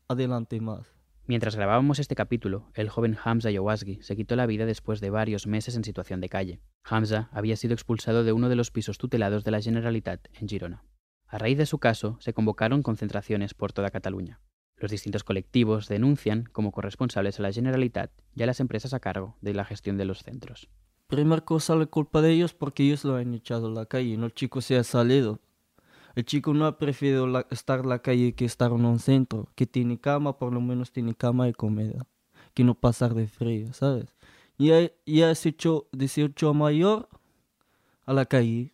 adelante 0.08 0.60
más. 0.62 0.94
Mientras 1.26 1.56
grabábamos 1.56 2.00
este 2.00 2.16
capítulo, 2.16 2.70
el 2.74 2.90
joven 2.90 3.18
Hamza 3.24 3.50
Yowasgi 3.50 4.02
se 4.02 4.16
quitó 4.16 4.36
la 4.36 4.46
vida 4.46 4.66
después 4.66 5.00
de 5.00 5.10
varios 5.10 5.48
meses 5.48 5.76
en 5.78 5.86
situación 5.86 6.20
de 6.20 6.28
calle. 6.28 6.60
Hamza 6.84 7.30
había 7.32 7.56
sido 7.56 7.74
expulsado 7.74 8.26
de 8.26 8.34
uno 8.34 8.50
de 8.50 8.58
los 8.58 8.72
pisos 8.72 8.98
tutelados 8.98 9.46
de 9.46 9.52
la 9.52 9.62
Generalitat 9.62 10.28
en 10.34 10.50
Girona. 10.50 10.84
A 11.28 11.38
raíz 11.38 11.58
de 11.58 11.66
su 11.66 11.80
caso, 11.80 12.18
se 12.20 12.34
convocaron 12.34 12.84
concentraciones 12.84 13.54
por 13.54 13.72
toda 13.72 13.90
Cataluña. 13.90 14.42
Los 14.76 14.92
distintos 14.92 15.24
colectivos 15.24 15.88
denuncian 15.88 16.44
como 16.44 16.74
corresponsables 16.74 17.40
a 17.40 17.44
la 17.44 17.54
Generalitat 17.54 18.12
y 18.36 18.44
a 18.44 18.46
las 18.46 18.60
empresas 18.60 18.94
a 18.94 19.00
cargo 19.00 19.38
de 19.40 19.54
la 19.54 19.64
gestión 19.64 19.98
de 19.98 20.06
los 20.06 20.24
centros. 20.24 20.70
Primera 21.14 21.42
cosa, 21.42 21.76
la 21.76 21.86
culpa 21.86 22.22
de 22.24 22.32
ellos 22.32 22.56
porque 22.56 22.82
ellos 22.82 23.06
lo 23.06 23.18
han 23.18 23.36
echado 23.36 23.68
a 23.68 23.70
la 23.70 23.86
calle, 23.86 24.18
no 24.18 24.26
el 24.26 24.34
chico 24.34 24.62
se 24.62 24.78
ha 24.78 24.84
salido. 24.84 25.40
El 26.16 26.26
chico 26.26 26.56
no 26.56 26.66
ha 26.66 26.80
preferido 26.80 27.28
estar 27.52 27.82
en 27.82 27.90
la 27.90 28.00
calle 28.00 28.34
que 28.34 28.46
estar 28.46 28.72
en 28.72 28.84
un 28.84 28.98
centro, 28.98 29.48
que 29.54 29.68
tiene 29.68 30.00
cama, 30.00 30.40
por 30.40 30.52
lo 30.52 30.60
menos 30.60 30.92
tiene 30.92 31.14
cama 31.14 31.48
y 31.48 31.54
comida, 31.54 32.08
que 32.56 32.64
no 32.64 32.74
pasar 32.74 33.14
de 33.14 33.28
frío, 33.28 33.74
¿sabes? 33.74 34.16
Y 34.58 34.72
ya 35.06 35.30
has 35.30 35.46
hecho 35.46 35.88
18 35.92 36.52
mayor 36.56 37.08
a 38.08 38.14
la 38.14 38.26
calle. 38.26 38.72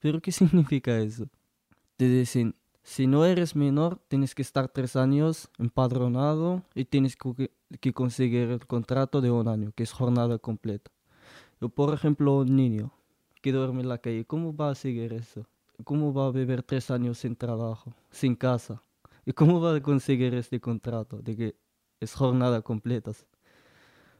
¿Pero 0.00 0.20
qué 0.20 0.32
significa 0.32 0.98
eso? 0.98 1.28
Te 1.96 2.10
dicen, 2.10 2.56
si 2.82 3.06
no 3.06 3.24
eres 3.24 3.56
menor, 3.56 4.02
tienes 4.08 4.34
que 4.34 4.42
estar 4.42 4.68
tres 4.68 4.96
años 4.96 5.48
empadronado 5.56 6.62
y 6.74 6.84
tienes 6.84 7.16
que, 7.16 7.92
conseguir 7.94 8.50
el 8.50 8.66
contrato 8.66 9.22
de 9.22 9.30
un 9.30 9.48
año, 9.48 9.72
que 9.74 9.84
es 9.84 9.92
jornada 9.92 10.38
completa. 10.38 10.90
Yo, 11.62 11.68
por 11.68 11.94
ejemplo, 11.94 12.38
un 12.38 12.56
niño 12.56 12.90
que 13.40 13.52
duerme 13.52 13.82
en 13.82 13.88
la 13.88 13.98
calle, 13.98 14.24
¿cómo 14.24 14.52
va 14.52 14.70
a 14.70 14.74
seguir 14.74 15.12
eso? 15.12 15.46
¿Cómo 15.84 16.12
va 16.12 16.26
a 16.26 16.32
vivir 16.32 16.64
tres 16.64 16.90
años 16.90 17.18
sin 17.18 17.36
trabajo, 17.36 17.94
sin 18.10 18.34
casa? 18.34 18.82
¿Y 19.24 19.32
cómo 19.32 19.60
va 19.60 19.76
a 19.76 19.80
conseguir 19.80 20.34
este 20.34 20.58
contrato 20.60 21.18
de 21.18 21.36
que 21.36 21.56
es 22.00 22.14
jornada 22.14 22.62
completa? 22.62 23.12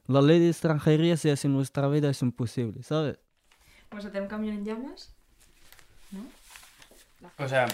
La 0.07 0.23
ley 0.23 0.39
de 0.39 0.51
extranjería 0.51 1.17
se 1.17 1.33
hace 1.33 1.49
en 1.49 1.55
nuestra 1.55 1.89
vida 1.89 2.11
es 2.11 2.23
imposible, 2.23 2.85
¿sabes? 2.85 3.19
Pues 3.89 4.05
a 4.05 4.21
un 4.21 4.29
camión 4.29 4.55
en 4.59 4.65
llamas, 4.65 5.13
¿no? 6.13 6.25
O 7.45 7.49
sea... 7.49 7.67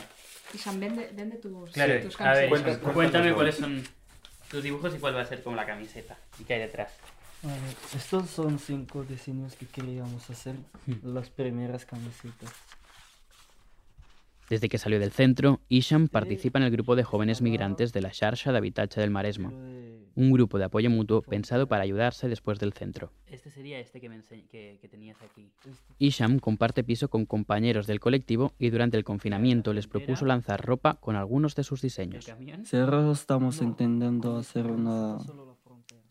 Y 0.54 0.56
Sam, 0.56 0.80
vende, 0.80 1.12
vende 1.14 1.36
tus, 1.36 1.72
claro, 1.72 2.00
tus 2.00 2.18
a 2.22 2.32
ver, 2.32 2.48
cuéntame 2.94 3.34
cuáles 3.34 3.56
son 3.56 3.84
tus 4.50 4.62
dibujos 4.62 4.94
y 4.94 4.98
cuál 4.98 5.14
va 5.14 5.20
a 5.20 5.26
ser 5.26 5.42
como 5.42 5.56
la 5.56 5.66
camiseta 5.66 6.16
y 6.38 6.44
qué 6.44 6.54
hay 6.54 6.60
detrás. 6.60 6.90
Estos 7.94 8.28
son 8.30 8.58
cinco 8.58 9.04
diseños 9.04 9.54
que 9.54 9.66
queríamos 9.66 10.28
hacer, 10.30 10.56
Hmm. 10.86 11.14
las 11.14 11.30
primeras 11.30 11.84
camisetas. 11.86 12.52
Desde 14.50 14.70
que 14.70 14.78
salió 14.78 14.98
del 14.98 15.12
centro, 15.12 15.60
Isham 15.68 16.08
participa 16.08 16.58
en 16.58 16.64
el 16.64 16.70
grupo 16.70 16.96
de 16.96 17.04
jóvenes 17.04 17.42
migrantes 17.42 17.92
de 17.92 18.00
la 18.00 18.14
Xarxa 18.14 18.50
d'Habitatge 18.50 18.98
del 18.98 19.10
Maresmo, 19.10 19.50
un 20.14 20.32
grupo 20.32 20.56
de 20.58 20.64
apoyo 20.64 20.88
mutuo 20.88 21.20
pensado 21.20 21.66
para 21.68 21.82
ayudarse 21.82 22.28
después 22.28 22.58
del 22.58 22.72
centro. 22.72 23.12
Este 23.26 23.50
sería 23.50 23.78
este 23.78 24.00
que, 24.00 24.08
me 24.08 24.22
que, 24.22 24.78
que 24.80 24.88
tenías 24.88 25.18
aquí. 25.20 25.50
Isham 25.98 26.38
comparte 26.38 26.82
piso 26.82 27.10
con 27.10 27.26
compañeros 27.26 27.86
del 27.86 28.00
colectivo 28.00 28.54
y 28.58 28.70
durante 28.70 28.96
el 28.96 29.04
confinamiento 29.04 29.74
les 29.74 29.86
propuso 29.86 30.24
lanzar 30.24 30.64
ropa 30.64 30.94
con 30.94 31.14
algunos 31.14 31.54
de 31.54 31.62
sus 31.64 31.82
diseños. 31.82 32.26
Ahora 32.72 33.12
estamos 33.12 33.60
intentando 33.60 34.38
hacer 34.38 34.66
una, 34.70 35.18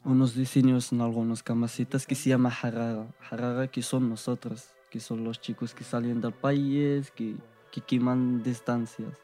unos 0.08 0.34
diseños 0.34 0.91
en 0.91 1.02
algunas 1.02 1.43
camisetas 1.43 2.08
que 2.08 2.15
se 2.15 2.30
llama 2.30 2.50
Harara. 2.50 3.06
Harara 3.30 3.67
que 3.67 3.84
son 3.84 4.10
nosotros, 4.10 4.70
que 4.89 5.00
son 5.00 5.24
los 5.24 5.39
chicos 5.39 5.76
que 5.76 5.84
salen 5.84 6.20
del 6.22 6.34
país, 6.34 7.12
que 7.12 7.36
que 7.72 7.82
queman 7.82 8.41
distancias, 8.43 9.20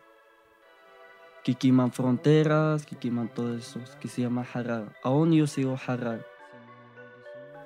que 1.43 1.55
queman 1.55 1.91
fronteras, 1.91 2.85
que 2.85 2.95
queman 2.95 3.27
todo 3.33 3.55
eso, 3.55 3.79
que 3.99 4.07
se 4.07 4.21
llama 4.21 4.45
Harar. 4.53 4.93
Aún 5.03 5.31
yo 5.31 5.47
sigo 5.47 5.75
Harar, 5.87 6.25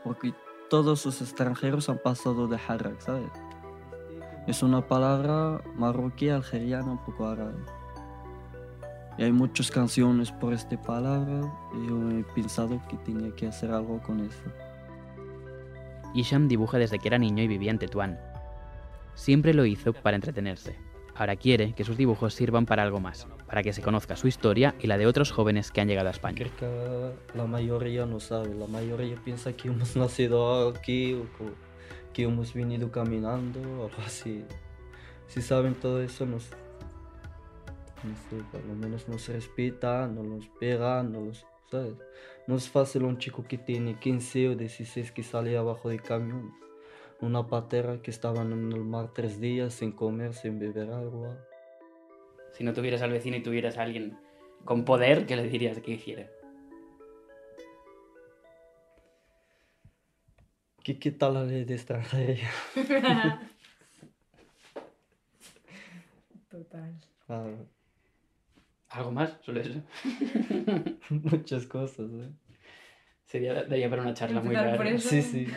porque 0.03 0.33
todos 0.69 1.05
los 1.05 1.21
extranjeros 1.21 1.89
han 1.89 1.97
pasado 1.97 2.47
de 2.47 2.57
Harar, 2.67 2.95
¿sabes? 2.99 3.31
Es 4.47 4.63
una 4.63 4.87
palabra 4.87 5.61
marroquí, 5.75 6.29
algeriana, 6.29 6.91
un 6.91 7.03
poco 7.03 7.27
árabe. 7.27 7.57
Y 9.17 9.23
hay 9.23 9.31
muchas 9.31 9.71
canciones 9.71 10.31
por 10.31 10.53
esta 10.53 10.79
palabra 10.81 11.41
y 11.73 11.87
yo 11.87 12.11
he 12.11 12.23
pensado 12.35 12.81
que 12.87 12.97
tenía 12.97 13.35
que 13.35 13.47
hacer 13.47 13.71
algo 13.71 13.99
con 14.01 14.19
eso. 14.19 14.43
Isham 16.13 16.47
dibuja 16.47 16.77
desde 16.77 16.99
que 16.99 17.07
era 17.07 17.17
niño 17.17 17.43
y 17.43 17.47
vivía 17.47 17.71
en 17.71 17.79
Tetuán, 17.79 18.19
Siempre 19.17 19.55
lo 19.55 19.65
hizo 19.65 19.93
para 19.93 20.15
entretenerse. 20.15 20.75
Ahora 21.15 21.35
quiere 21.35 21.73
que 21.73 21.83
sus 21.83 21.97
dibujos 21.97 22.35
sirvan 22.35 22.67
para 22.67 22.83
algo 22.83 22.99
más, 22.99 23.27
para 23.47 23.63
que 23.63 23.73
se 23.73 23.81
conozca 23.81 24.15
su 24.15 24.27
historia 24.27 24.75
y 24.79 24.85
la 24.85 24.99
de 24.99 25.07
otros 25.07 25.31
jóvenes 25.31 25.71
que 25.71 25.81
han 25.81 25.87
llegado 25.87 26.09
a 26.09 26.11
España. 26.11 26.35
Creo 26.37 26.55
que 26.55 27.37
la 27.37 27.47
mayoría 27.47 28.05
no 28.05 28.19
sabe, 28.19 28.53
la 28.53 28.67
mayoría 28.67 29.15
piensa 29.25 29.53
que 29.53 29.69
hemos 29.69 29.95
nacido 29.97 30.69
aquí 30.69 31.15
o 31.15 31.25
que 32.13 32.23
hemos 32.23 32.53
venido 32.53 32.91
caminando 32.91 33.59
o 33.59 33.87
algo 33.87 34.03
así. 34.05 34.45
Si 35.25 35.41
saben 35.41 35.73
todo 35.73 36.03
eso, 36.03 36.27
nos, 36.27 36.51
no 38.03 38.15
sé, 38.29 38.43
por 38.51 38.63
lo 38.65 38.75
menos 38.75 39.07
nos 39.07 39.27
respetan, 39.27 40.15
no 40.15 40.23
nos 40.23 40.47
pegan, 40.59 41.11
no 41.11 41.21
los, 41.21 41.45
¿sabes? 41.69 41.95
No 42.47 42.55
es 42.55 42.69
fácil 42.69 43.03
un 43.03 43.17
chico 43.17 43.45
que 43.47 43.57
tiene 43.57 43.99
15 43.99 44.49
o 44.49 44.55
16 44.55 45.11
que 45.11 45.23
sale 45.23 45.57
abajo 45.57 45.89
del 45.89 46.01
camión 46.01 46.53
una 47.21 47.47
patera 47.47 48.01
que 48.01 48.11
estaban 48.11 48.51
en 48.51 48.71
el 48.71 48.83
mar 48.83 49.11
tres 49.13 49.39
días 49.39 49.73
sin 49.73 49.91
comer, 49.91 50.33
sin 50.33 50.59
beber 50.59 50.91
agua. 50.91 51.37
Si 52.53 52.63
no 52.63 52.73
tuvieras 52.73 53.01
al 53.01 53.11
vecino 53.11 53.37
y 53.37 53.43
tuvieras 53.43 53.77
a 53.77 53.83
alguien 53.83 54.17
con 54.65 54.85
poder, 54.85 55.25
¿qué 55.25 55.35
le 55.35 55.47
dirías 55.47 55.79
que 55.79 55.91
hiciera? 55.91 56.27
¿Qué, 60.83 60.99
qué 60.99 61.11
tal 61.11 61.33
la 61.33 61.43
ley 61.43 61.65
de 61.65 61.73
extranjería? 61.73 62.49
Total. 66.49 66.95
Ah, 67.27 67.45
¿Algo 68.89 69.11
más? 69.11 69.37
Solo 69.41 69.61
eso. 69.61 69.83
muchas 71.09 71.65
cosas, 71.65 72.09
¿eh? 72.11 72.31
Sería, 73.25 73.53
daría 73.53 73.89
para 73.89 74.03
una 74.03 74.13
charla 74.13 74.41
muy 74.41 74.55
eso. 74.55 75.09
Sí, 75.09 75.21
sí. 75.21 75.47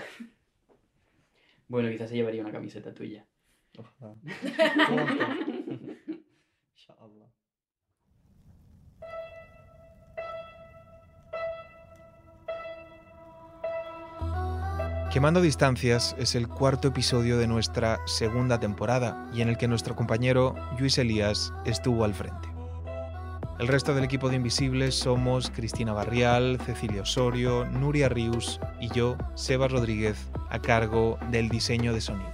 Bueno, 1.69 1.89
quizás 1.91 2.11
se 2.11 2.17
llevaría 2.17 2.43
una 2.43 2.51
camiseta 2.51 2.93
tuya. 2.93 3.25
Ojalá. 3.79 4.17
Pronto. 4.89 5.25
Inshallah. 6.75 7.31
Quemando 15.13 15.41
Distancias 15.41 16.17
es 16.19 16.35
el 16.35 16.49
cuarto 16.49 16.89
episodio 16.89 17.39
de 17.39 17.47
nuestra 17.47 18.05
segunda 18.07 18.59
temporada 18.59 19.31
y 19.33 19.43
en 19.43 19.49
el 19.49 19.57
que 19.57 19.69
nuestro 19.69 19.95
compañero 19.95 20.57
Luis 20.79 20.99
Elías 20.99 21.53
estuvo 21.65 22.05
al 22.05 22.15
frente. 22.15 22.60
El 23.61 23.69
resto 23.69 23.95
del 23.95 24.05
equipo 24.05 24.31
de 24.31 24.37
Invisibles 24.37 24.95
somos 24.95 25.51
Cristina 25.51 25.93
Barrial, 25.93 26.59
Cecilia 26.65 27.03
Osorio, 27.03 27.67
Nuria 27.67 28.09
Rius 28.09 28.59
y 28.81 28.89
yo, 28.89 29.19
Sebas 29.35 29.71
Rodríguez, 29.71 30.31
a 30.49 30.61
cargo 30.61 31.19
del 31.31 31.51
diseño 31.51 31.93
de 31.93 32.01
sonido. 32.01 32.33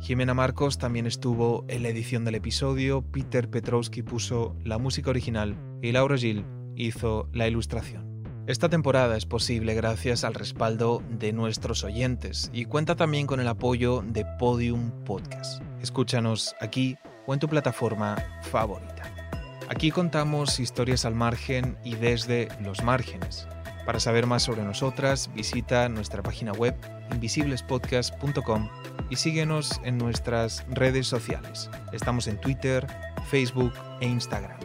Jimena 0.00 0.32
Marcos 0.32 0.78
también 0.78 1.06
estuvo 1.06 1.66
en 1.68 1.82
la 1.82 1.90
edición 1.90 2.24
del 2.24 2.36
episodio, 2.36 3.02
Peter 3.02 3.50
Petrowski 3.50 4.02
puso 4.02 4.56
la 4.64 4.78
música 4.78 5.10
original 5.10 5.58
y 5.82 5.92
Laura 5.92 6.16
Gil 6.16 6.46
hizo 6.74 7.28
la 7.34 7.46
ilustración. 7.46 8.24
Esta 8.46 8.70
temporada 8.70 9.18
es 9.18 9.26
posible 9.26 9.74
gracias 9.74 10.24
al 10.24 10.32
respaldo 10.32 11.02
de 11.10 11.34
nuestros 11.34 11.84
oyentes 11.84 12.50
y 12.54 12.64
cuenta 12.64 12.96
también 12.96 13.26
con 13.26 13.40
el 13.40 13.48
apoyo 13.48 14.02
de 14.06 14.24
Podium 14.38 14.90
Podcast. 15.04 15.62
Escúchanos 15.82 16.56
aquí 16.62 16.96
o 17.26 17.34
en 17.34 17.40
tu 17.40 17.46
plataforma 17.46 18.16
favorita. 18.40 19.21
Aquí 19.68 19.90
contamos 19.90 20.60
historias 20.60 21.04
al 21.04 21.14
margen 21.14 21.76
y 21.84 21.94
desde 21.94 22.48
los 22.60 22.82
márgenes. 22.82 23.46
Para 23.86 24.00
saber 24.00 24.26
más 24.26 24.44
sobre 24.44 24.62
nosotras, 24.62 25.30
visita 25.34 25.88
nuestra 25.88 26.22
página 26.22 26.52
web 26.52 26.76
invisiblespodcast.com 27.12 28.68
y 29.10 29.16
síguenos 29.16 29.80
en 29.84 29.98
nuestras 29.98 30.64
redes 30.68 31.06
sociales. 31.06 31.68
Estamos 31.92 32.26
en 32.28 32.40
Twitter, 32.40 32.86
Facebook 33.28 33.72
e 34.00 34.06
Instagram. 34.06 34.58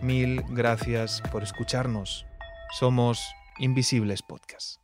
Mil 0.00 0.42
gracias 0.48 1.22
por 1.30 1.42
escucharnos. 1.42 2.26
Somos 2.78 3.22
Invisibles 3.58 4.22
Podcast. 4.22 4.81